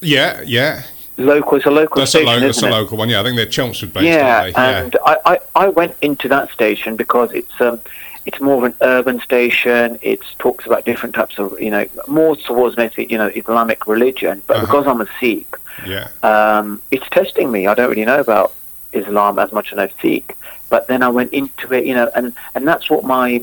Yeah, 0.00 0.42
yeah 0.44 0.82
local. 1.18 1.56
It's 1.56 1.66
a 1.66 1.70
local 1.70 1.96
that's 2.00 2.10
station. 2.10 2.28
A 2.28 2.32
lo- 2.32 2.40
that's 2.40 2.62
a 2.62 2.68
local 2.68 2.98
one. 2.98 3.08
Yeah, 3.08 3.20
I 3.20 3.22
think 3.22 3.36
they're 3.36 3.46
Chelmsford 3.46 3.92
based. 3.92 4.06
Yeah, 4.06 4.50
and 4.56 4.94
yeah. 4.94 5.00
I, 5.04 5.32
I, 5.34 5.38
I 5.54 5.68
went 5.68 5.96
into 6.02 6.28
that 6.28 6.50
station 6.50 6.96
because 6.96 7.32
it's 7.32 7.60
um 7.60 7.80
it's 8.24 8.40
more 8.40 8.58
of 8.58 8.64
an 8.64 8.74
urban 8.80 9.20
station. 9.20 9.98
It 10.02 10.20
talks 10.38 10.66
about 10.66 10.84
different 10.84 11.14
types 11.14 11.38
of 11.38 11.58
you 11.60 11.70
know 11.70 11.86
more 12.08 12.36
towards 12.36 12.76
maybe 12.76 13.06
you 13.08 13.18
know 13.18 13.28
Islamic 13.28 13.86
religion. 13.86 14.42
But 14.46 14.56
uh-huh. 14.56 14.66
because 14.66 14.86
I'm 14.86 15.00
a 15.00 15.08
Sikh, 15.20 15.56
yeah, 15.84 16.08
um, 16.22 16.80
it's 16.90 17.08
testing 17.10 17.50
me. 17.50 17.66
I 17.66 17.74
don't 17.74 17.90
really 17.90 18.04
know 18.04 18.20
about 18.20 18.54
Islam 18.92 19.38
as 19.38 19.52
much 19.52 19.72
as 19.72 19.78
I 19.78 19.88
Sikh. 20.00 20.36
But 20.68 20.88
then 20.88 21.02
I 21.02 21.08
went 21.08 21.32
into 21.32 21.72
it, 21.72 21.84
you 21.86 21.94
know, 21.94 22.10
and 22.14 22.32
and 22.54 22.66
that's 22.66 22.90
what 22.90 23.04
my 23.04 23.42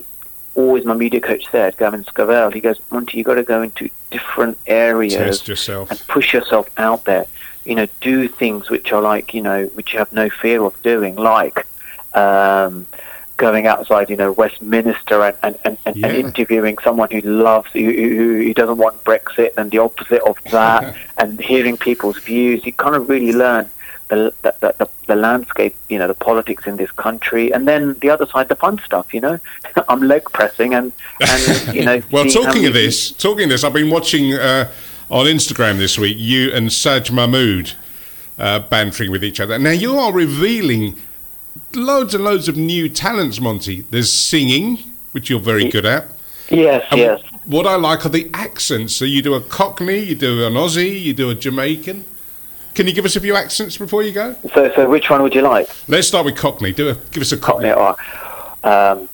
always 0.55 0.85
my 0.85 0.93
media 0.93 1.19
coach 1.19 1.45
said, 1.51 1.77
Gavin 1.77 2.03
Scovell. 2.03 2.53
He 2.53 2.59
goes, 2.59 2.79
Monty, 2.91 3.17
you 3.17 3.23
got 3.23 3.35
to 3.35 3.43
go 3.43 3.61
into 3.61 3.89
different 4.11 4.57
areas 4.67 5.15
Test 5.15 5.47
yourself. 5.47 5.89
and 5.89 5.99
push 6.07 6.33
yourself 6.33 6.69
out 6.77 7.05
there 7.05 7.25
you 7.65 7.75
know, 7.75 7.87
do 8.01 8.27
things 8.27 8.69
which 8.69 8.91
are 8.91 9.01
like, 9.01 9.33
you 9.33 9.41
know, 9.41 9.67
which 9.67 9.93
you 9.93 9.99
have 9.99 10.11
no 10.11 10.29
fear 10.29 10.63
of 10.63 10.79
doing, 10.81 11.15
like 11.15 11.65
um, 12.13 12.85
going 13.37 13.67
outside, 13.67 14.09
you 14.09 14.15
know, 14.15 14.31
Westminster 14.31 15.23
and, 15.23 15.37
and, 15.43 15.57
and, 15.65 15.77
and, 15.85 15.95
yeah. 15.95 16.07
and 16.07 16.17
interviewing 16.17 16.77
someone 16.83 17.09
who 17.11 17.21
loves, 17.21 17.71
who, 17.71 17.79
who, 17.79 18.43
who, 18.43 18.53
doesn't 18.53 18.77
want 18.77 19.03
Brexit 19.03 19.51
and 19.57 19.71
the 19.71 19.79
opposite 19.79 20.21
of 20.21 20.37
that, 20.45 20.95
and 21.17 21.39
hearing 21.39 21.77
people's 21.77 22.17
views. 22.19 22.65
You 22.65 22.73
kind 22.73 22.95
of 22.95 23.09
really 23.09 23.33
learn 23.33 23.69
the, 24.09 24.33
the, 24.41 24.55
the, 24.59 24.89
the, 25.07 25.15
landscape, 25.15 25.75
you 25.89 25.97
know, 25.97 26.07
the 26.07 26.13
politics 26.13 26.67
in 26.67 26.77
this 26.77 26.91
country, 26.91 27.51
and 27.51 27.67
then 27.67 27.93
the 27.99 28.09
other 28.09 28.27
side, 28.27 28.49
the 28.49 28.55
fun 28.55 28.79
stuff. 28.85 29.13
You 29.13 29.21
know, 29.21 29.39
I'm 29.89 30.01
leg 30.01 30.25
pressing 30.31 30.73
and, 30.73 30.91
and 31.19 31.75
you 31.75 31.85
know. 31.85 32.01
well, 32.11 32.25
talking 32.25 32.65
of 32.65 32.73
this, 32.73 33.11
talking 33.11 33.45
of 33.45 33.49
this, 33.49 33.63
I've 33.63 33.73
been 33.73 33.89
watching. 33.89 34.33
Uh, 34.33 34.71
on 35.09 35.27
Instagram 35.27 35.77
this 35.77 35.99
week, 35.99 36.15
you 36.17 36.51
and 36.53 36.71
Saj 36.71 37.11
Mahmood 37.11 37.73
uh, 38.39 38.59
bantering 38.59 39.11
with 39.11 39.23
each 39.23 39.39
other. 39.39 39.59
Now, 39.59 39.71
you 39.71 39.97
are 39.97 40.11
revealing 40.11 40.95
loads 41.73 42.13
and 42.13 42.23
loads 42.23 42.47
of 42.47 42.57
new 42.57 42.89
talents, 42.89 43.39
Monty. 43.39 43.81
There's 43.89 44.11
singing, 44.11 44.77
which 45.11 45.29
you're 45.29 45.39
very 45.39 45.69
good 45.69 45.85
at. 45.85 46.07
Yes, 46.49 46.85
and 46.91 46.99
yes. 46.99 47.21
What 47.45 47.65
I 47.67 47.75
like 47.75 48.05
are 48.05 48.09
the 48.09 48.29
accents. 48.33 48.93
So 48.95 49.05
you 49.05 49.21
do 49.21 49.33
a 49.33 49.41
Cockney, 49.41 49.99
you 49.99 50.15
do 50.15 50.45
an 50.45 50.53
Aussie, 50.53 51.01
you 51.01 51.13
do 51.13 51.29
a 51.29 51.35
Jamaican. 51.35 52.05
Can 52.73 52.87
you 52.87 52.93
give 52.93 53.05
us 53.05 53.15
a 53.15 53.19
few 53.19 53.35
accents 53.35 53.77
before 53.77 54.03
you 54.03 54.11
go? 54.11 54.35
So, 54.53 54.71
so 54.75 54.89
which 54.89 55.09
one 55.09 55.21
would 55.21 55.35
you 55.35 55.41
like? 55.41 55.69
Let's 55.87 56.07
start 56.07 56.25
with 56.25 56.35
Cockney. 56.35 56.71
Do 56.71 56.89
a, 56.89 56.95
give 57.11 57.21
us 57.21 57.31
a 57.31 57.37
Cockney. 57.37 57.69
Cockney 57.69 57.71
all 57.71 57.97
right. 58.63 58.91
Um, 58.91 59.09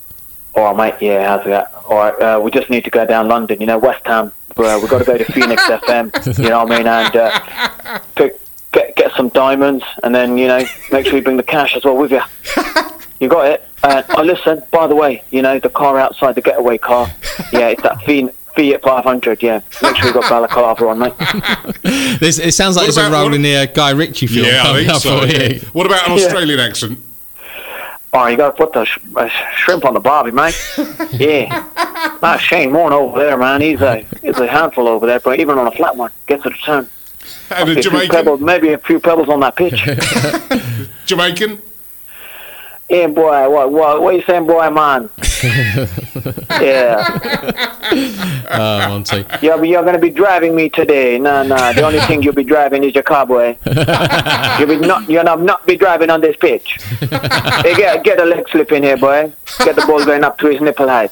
all 0.55 0.73
right, 0.73 0.93
mate. 0.93 1.05
Yeah, 1.05 1.27
how's 1.27 1.45
that? 1.45 1.73
All 1.87 1.97
right. 1.97 2.13
Uh, 2.13 2.39
we 2.39 2.51
just 2.51 2.69
need 2.69 2.83
to 2.85 2.89
go 2.89 3.05
down 3.05 3.27
London. 3.27 3.59
You 3.59 3.67
know, 3.67 3.77
West 3.77 4.05
Ham 4.05 4.31
uh, 4.65 4.77
we've 4.81 4.89
got 4.89 4.99
to 4.99 5.05
go 5.05 5.17
to 5.17 5.25
Phoenix 5.25 5.61
FM, 5.63 6.37
you 6.43 6.49
know 6.49 6.63
what 6.63 6.71
I 6.71 6.77
mean, 6.77 6.87
and 6.87 7.15
uh, 7.15 7.99
pick, 8.15 8.39
get 8.71 8.95
get 8.95 9.11
some 9.13 9.29
diamonds, 9.29 9.83
and 10.03 10.13
then 10.13 10.37
you 10.37 10.47
know 10.47 10.63
make 10.91 11.05
sure 11.05 11.15
you 11.15 11.21
bring 11.23 11.37
the 11.37 11.43
cash 11.43 11.75
as 11.75 11.83
well 11.83 11.97
with 11.97 12.11
you. 12.11 12.21
You 13.19 13.27
got 13.27 13.47
it. 13.47 13.67
Uh, 13.83 14.03
oh, 14.17 14.23
listen. 14.23 14.63
By 14.71 14.87
the 14.87 14.95
way, 14.95 15.23
you 15.29 15.41
know 15.41 15.59
the 15.59 15.69
car 15.69 15.97
outside, 15.97 16.35
the 16.35 16.41
getaway 16.41 16.77
car. 16.77 17.07
Yeah, 17.51 17.69
it's 17.69 17.83
that 17.83 18.01
Fiat, 18.03 18.33
Fiat 18.55 18.81
500. 18.81 19.43
Yeah, 19.43 19.61
make 19.81 19.95
sure 19.97 20.07
you 20.07 20.13
got 20.13 20.29
balaclava 20.29 20.87
on, 20.87 20.99
mate. 20.99 21.13
this, 22.19 22.39
it 22.39 22.53
sounds 22.53 22.75
like 22.75 22.83
what 22.83 22.89
it's 22.89 22.97
a 22.97 23.11
role 23.11 23.33
in 23.33 23.41
the 23.41 23.55
uh, 23.55 23.65
Guy 23.67 23.91
Ritchie 23.91 24.27
film. 24.27 24.45
Yeah, 24.45 24.63
I 24.65 24.85
think 24.85 24.91
so. 25.01 25.23
Yeah. 25.23 25.59
What 25.73 25.85
about 25.85 26.07
an 26.07 26.13
Australian 26.13 26.59
yeah. 26.59 26.65
accent? 26.65 26.99
Oh, 28.11 28.25
you 28.25 28.37
got 28.37 28.55
to 28.55 28.65
put 28.65 28.73
the 28.73 28.85
sh- 28.85 28.97
uh, 29.15 29.29
shrimp 29.55 29.85
on 29.85 29.93
the 29.93 29.99
barbie, 29.99 30.31
mate. 30.31 30.59
yeah. 31.11 31.69
Ah, 32.23 32.37
Shane 32.41 32.73
Warne 32.73 32.91
over 32.91 33.19
there, 33.19 33.37
man. 33.37 33.61
He's 33.61 33.81
a 33.81 34.05
he's 34.21 34.39
a 34.39 34.47
handful 34.47 34.87
over 34.87 35.05
there, 35.05 35.19
but 35.19 35.39
even 35.39 35.57
on 35.57 35.67
a 35.67 35.71
flat 35.71 35.95
one, 35.95 36.11
gets 36.25 36.45
it 36.45 36.53
a 36.53 36.57
turn. 36.57 36.89
And 37.51 37.69
a 37.69 37.77
A 37.77 37.81
Jamaican. 37.81 38.09
pebbles, 38.15 38.41
maybe 38.41 38.73
a 38.73 38.77
few 38.77 38.99
pebbles 38.99 39.27
on 39.29 39.39
that 39.39 39.55
pitch. 39.55 39.81
Jamaican. 41.07 41.59
yeah, 42.89 43.07
boy. 43.07 43.49
What 43.49 43.71
what 43.71 44.01
what 44.03 44.15
you 44.15 44.21
saying, 44.21 44.45
boy, 44.45 44.69
man? 44.69 45.09
yeah. 46.61 47.05
Oh, 48.51 48.89
Monty. 48.89 49.25
You're, 49.41 49.63
you're 49.65 49.81
going 49.81 49.93
to 49.95 49.99
be 49.99 50.09
driving 50.09 50.55
me 50.55 50.69
today. 50.69 51.17
No, 51.17 51.43
no. 51.43 51.55
The 51.73 51.81
only 51.83 51.99
thing 52.01 52.21
you'll 52.23 52.33
be 52.33 52.43
driving 52.43 52.83
is 52.83 52.93
your 52.93 53.03
car, 53.03 53.25
boy. 53.25 53.57
You'll 53.65 54.67
be 54.67 54.77
not, 54.77 55.09
you'll 55.09 55.23
not, 55.23 55.41
not 55.41 55.65
be 55.65 55.75
driving 55.75 56.09
on 56.09 56.21
this 56.21 56.35
pitch. 56.37 56.77
Hey, 56.99 57.75
get, 57.75 58.03
get 58.03 58.19
a 58.19 58.25
leg 58.25 58.47
slip 58.49 58.71
in 58.71 58.83
here, 58.83 58.97
boy. 58.97 59.31
Get 59.59 59.75
the 59.75 59.85
ball 59.87 60.03
going 60.05 60.23
up 60.23 60.37
to 60.39 60.47
his 60.47 60.61
nipple 60.61 60.87
height. 60.87 61.11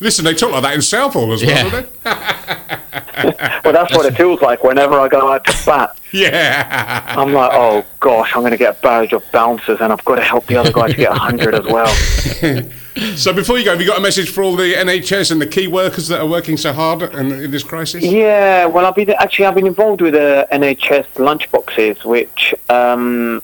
Listen, 0.00 0.24
they 0.24 0.34
talk 0.34 0.52
like 0.52 0.62
that 0.62 0.74
in 0.74 0.82
Southall 0.82 1.32
as 1.32 1.42
well, 1.44 1.50
Yeah. 1.50 1.70
don't 1.70 2.02
they? 2.04 2.76
Well, 3.64 3.72
that's 3.72 3.92
what 3.94 4.06
it 4.06 4.16
feels 4.16 4.40
like 4.42 4.62
whenever 4.62 4.94
I 5.00 5.08
go 5.08 5.32
out 5.32 5.44
to 5.46 5.66
bat. 5.66 5.98
Yeah. 6.12 7.04
I'm 7.08 7.32
like, 7.32 7.50
oh 7.52 7.84
gosh, 8.00 8.32
I'm 8.34 8.40
going 8.40 8.52
to 8.52 8.56
get 8.56 8.78
a 8.78 8.80
barrage 8.80 9.12
of 9.12 9.24
bouncers, 9.32 9.80
and 9.80 9.92
I've 9.92 10.04
got 10.04 10.14
to 10.16 10.22
help 10.22 10.46
the 10.46 10.56
other 10.56 10.72
guy 10.72 10.88
to 10.88 10.94
get 10.94 11.10
100 11.10 11.54
as 11.54 11.64
well. 11.64 12.62
So 13.16 13.34
before 13.34 13.58
you 13.58 13.64
go, 13.66 13.72
have 13.72 13.80
you 13.82 13.86
got 13.86 13.98
a 13.98 14.00
message 14.00 14.30
for 14.30 14.42
all 14.42 14.56
the 14.56 14.72
NHS 14.72 15.30
and 15.30 15.38
the 15.38 15.46
key 15.46 15.66
workers 15.68 16.08
that 16.08 16.18
are 16.18 16.26
working 16.26 16.56
so 16.56 16.72
hard 16.72 17.02
in, 17.02 17.30
in 17.30 17.50
this 17.50 17.62
crisis? 17.62 18.02
Yeah, 18.02 18.64
well, 18.64 18.86
I've 18.86 18.94
been 18.94 19.10
actually 19.10 19.44
I've 19.44 19.54
been 19.54 19.66
involved 19.66 20.00
with 20.00 20.14
the 20.14 20.48
NHS 20.50 21.04
lunchboxes, 21.16 22.06
which 22.06 22.54
um, 22.70 23.42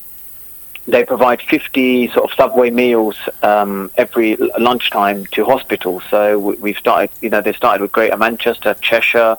they 0.89 1.05
provide 1.05 1.43
50 1.43 2.09
sort 2.13 2.31
of 2.31 2.35
subway 2.35 2.71
meals 2.71 3.17
um, 3.43 3.91
every 3.99 4.37
lunchtime 4.59 5.27
to 5.27 5.45
hospitals. 5.45 6.03
So 6.11 6.39
we- 6.39 6.55
we've 6.55 6.79
started, 6.79 7.11
you 7.21 7.29
know, 7.29 7.43
they 7.43 7.53
started 7.53 7.83
with 7.83 7.93
Greater 7.93 8.17
Manchester, 8.17 8.73
Cheshire, 8.81 9.37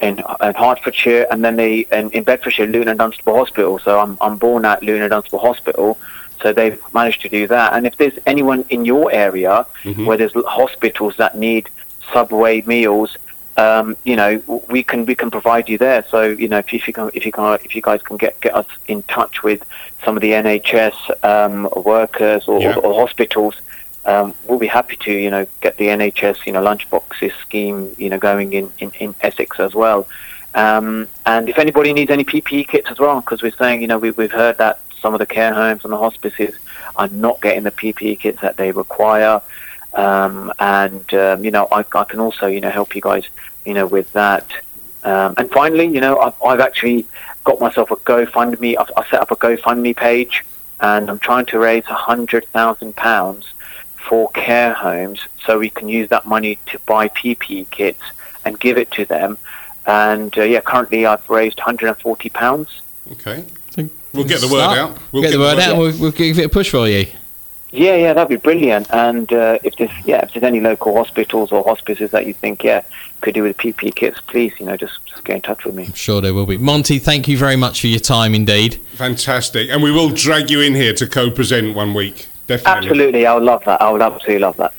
in, 0.00 0.18
in 0.18 0.54
Hertfordshire, 0.54 1.26
and 1.30 1.44
then 1.44 1.56
they 1.56 1.80
in, 1.92 2.10
in 2.10 2.24
Bedfordshire, 2.24 2.66
Luton 2.66 2.88
and 2.88 2.98
Dunstable 2.98 3.36
Hospital. 3.36 3.78
So 3.78 3.98
I'm 3.98 4.16
I'm 4.20 4.36
born 4.38 4.64
at 4.64 4.82
Luton 4.82 5.02
and 5.02 5.10
Dunstable 5.10 5.40
Hospital. 5.40 5.98
So 6.42 6.52
they've 6.54 6.80
managed 6.94 7.20
to 7.22 7.28
do 7.28 7.46
that. 7.48 7.74
And 7.74 7.86
if 7.86 7.96
there's 7.98 8.18
anyone 8.26 8.64
in 8.70 8.86
your 8.86 9.12
area 9.12 9.66
where 10.06 10.16
there's 10.16 10.32
hospitals 10.46 11.16
that 11.18 11.36
need 11.36 11.68
subway 12.14 12.62
meals, 12.62 13.16
um, 13.58 13.94
you 14.04 14.16
know, 14.16 14.42
we 14.68 14.82
can 14.82 15.04
we 15.04 15.14
can 15.14 15.30
provide 15.30 15.68
you 15.68 15.76
there. 15.76 16.02
So 16.10 16.22
you 16.22 16.48
know, 16.48 16.58
if 16.58 16.72
you, 16.72 16.78
if 16.78 16.86
you 16.88 16.94
can 16.94 17.10
if 17.12 17.26
you 17.26 17.32
can 17.32 17.58
if 17.62 17.74
you 17.76 17.82
guys 17.82 18.00
can 18.00 18.16
get 18.16 18.40
get 18.40 18.54
us 18.56 18.66
in 18.88 19.02
touch 19.02 19.42
with 19.42 19.62
some 20.04 20.16
of 20.16 20.22
the 20.22 20.30
NHS 20.32 20.96
um, 21.24 21.68
workers 21.84 22.48
or, 22.48 22.58
Yeah. 22.62 22.76
or 22.76 22.94
hospitals, 22.94 23.56
um, 24.10 24.34
we'll 24.46 24.58
be 24.58 24.66
happy 24.66 24.96
to 24.96 25.12
you 25.12 25.30
know 25.30 25.46
get 25.60 25.76
the 25.76 25.86
NHS 25.86 26.46
you 26.46 26.52
know 26.52 26.62
lunchboxes 26.62 27.32
scheme 27.40 27.94
you 27.96 28.08
know 28.10 28.18
going 28.18 28.52
in 28.52 28.70
in, 28.78 28.90
in 28.98 29.14
Essex 29.20 29.58
as 29.60 29.74
well. 29.74 30.06
Um, 30.54 31.06
and 31.26 31.48
if 31.48 31.58
anybody 31.58 31.92
needs 31.92 32.10
any 32.10 32.24
PPE 32.24 32.66
kits 32.66 32.90
as 32.90 32.98
well, 32.98 33.20
because 33.20 33.42
we're 33.42 33.52
saying 33.52 33.82
you 33.82 33.86
know 33.86 33.98
we, 33.98 34.10
we've 34.12 34.32
heard 34.32 34.58
that 34.58 34.80
some 35.00 35.14
of 35.14 35.20
the 35.20 35.26
care 35.26 35.54
homes 35.54 35.84
and 35.84 35.92
the 35.92 35.98
hospices 35.98 36.54
are 36.96 37.08
not 37.08 37.40
getting 37.40 37.62
the 37.62 37.70
PPE 37.70 38.18
kits 38.18 38.40
that 38.42 38.56
they 38.56 38.72
require. 38.72 39.40
Um, 39.94 40.52
and 40.58 41.12
um, 41.14 41.44
you 41.44 41.50
know, 41.50 41.68
I, 41.70 41.84
I 41.94 42.04
can 42.04 42.20
also 42.20 42.46
you 42.46 42.60
know 42.60 42.70
help 42.70 42.94
you 42.94 43.00
guys 43.00 43.24
you 43.64 43.74
know 43.74 43.86
with 43.86 44.12
that. 44.12 44.46
Um, 45.02 45.34
and 45.38 45.50
finally, 45.50 45.86
you 45.86 46.00
know, 46.00 46.18
I've, 46.18 46.34
I've 46.42 46.60
actually 46.60 47.06
got 47.44 47.58
myself 47.58 47.90
a 47.90 47.96
GoFundMe. 47.96 48.76
I've, 48.78 48.90
I've 48.96 49.06
set 49.06 49.20
up 49.20 49.30
a 49.30 49.36
GoFundMe 49.36 49.96
page, 49.96 50.44
and 50.80 51.08
I'm 51.08 51.18
trying 51.18 51.46
to 51.46 51.58
raise 51.58 51.84
a 51.86 51.94
hundred 51.94 52.46
thousand 52.48 52.96
pounds 52.96 53.54
for 54.08 54.30
care 54.30 54.74
homes, 54.74 55.20
so 55.44 55.58
we 55.58 55.70
can 55.70 55.88
use 55.88 56.08
that 56.08 56.26
money 56.26 56.58
to 56.66 56.78
buy 56.80 57.08
PPE 57.08 57.70
kits 57.70 58.02
and 58.44 58.58
give 58.58 58.78
it 58.78 58.90
to 58.92 59.04
them. 59.04 59.38
And 59.86 60.36
uh, 60.36 60.42
yeah, 60.42 60.60
currently 60.60 61.06
I've 61.06 61.28
raised 61.28 61.58
140 61.58 62.28
pounds. 62.30 62.82
Okay. 63.12 63.44
We'll 64.12 64.24
get 64.24 64.40
the 64.40 64.48
word 64.48 64.62
Start. 64.62 64.78
out. 64.78 64.98
We'll 65.12 65.22
get, 65.22 65.32
the 65.32 65.38
word 65.38 65.58
out. 65.58 65.78
We'll, 65.78 65.96
we'll 65.98 66.12
give 66.12 66.38
it 66.38 66.46
a 66.46 66.48
push 66.48 66.70
for 66.70 66.88
you. 66.88 67.06
Yeah, 67.72 67.94
yeah, 67.94 68.12
that'd 68.12 68.28
be 68.28 68.36
brilliant. 68.36 68.88
And 68.90 69.32
uh, 69.32 69.58
if 69.62 69.76
there's 69.76 69.92
yeah, 70.04 70.24
if 70.24 70.32
there's 70.32 70.42
any 70.42 70.60
local 70.60 70.94
hospitals 70.96 71.52
or 71.52 71.62
hospices 71.62 72.10
that 72.10 72.26
you 72.26 72.34
think 72.34 72.64
yeah 72.64 72.82
could 73.20 73.34
do 73.34 73.44
with 73.44 73.56
PPE 73.58 73.94
kits, 73.94 74.20
please 74.20 74.52
you 74.58 74.66
know 74.66 74.76
just 74.76 75.04
just 75.06 75.22
get 75.24 75.36
in 75.36 75.42
touch 75.42 75.64
with 75.64 75.76
me. 75.76 75.84
I'm 75.84 75.92
sure 75.92 76.20
there 76.20 76.34
will 76.34 76.46
be. 76.46 76.58
Monty, 76.58 76.98
thank 76.98 77.28
you 77.28 77.38
very 77.38 77.54
much 77.54 77.80
for 77.80 77.86
your 77.86 78.00
time 78.00 78.34
indeed. 78.34 78.74
Fantastic. 78.94 79.70
And 79.70 79.84
we 79.84 79.92
will 79.92 80.10
drag 80.10 80.50
you 80.50 80.60
in 80.60 80.74
here 80.74 80.94
to 80.94 81.06
co-present 81.06 81.76
one 81.76 81.94
week. 81.94 82.26
Definitely. 82.50 82.88
Absolutely, 82.88 83.26
I 83.26 83.34
would 83.34 83.44
love 83.44 83.62
that. 83.66 83.80
I 83.80 83.92
would 83.92 84.02
absolutely 84.02 84.40
love 84.40 84.56
that. 84.56 84.74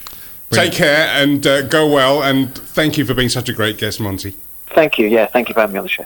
Take 0.50 0.74
care 0.74 1.08
and 1.08 1.48
uh, 1.48 1.62
go 1.62 1.90
well. 1.90 2.22
And 2.22 2.54
thank 2.54 2.98
you 2.98 3.06
for 3.06 3.14
being 3.14 3.30
such 3.30 3.48
a 3.48 3.54
great 3.54 3.78
guest, 3.78 4.02
Monty. 4.02 4.36
Thank 4.76 5.00
you. 5.00 5.08
Yeah, 5.08 5.28
thank 5.28 5.48
you 5.48 5.54
for 5.54 5.62
having 5.62 5.76
me 5.76 5.80
on 5.80 5.86
the 5.86 5.90
show. 5.90 6.04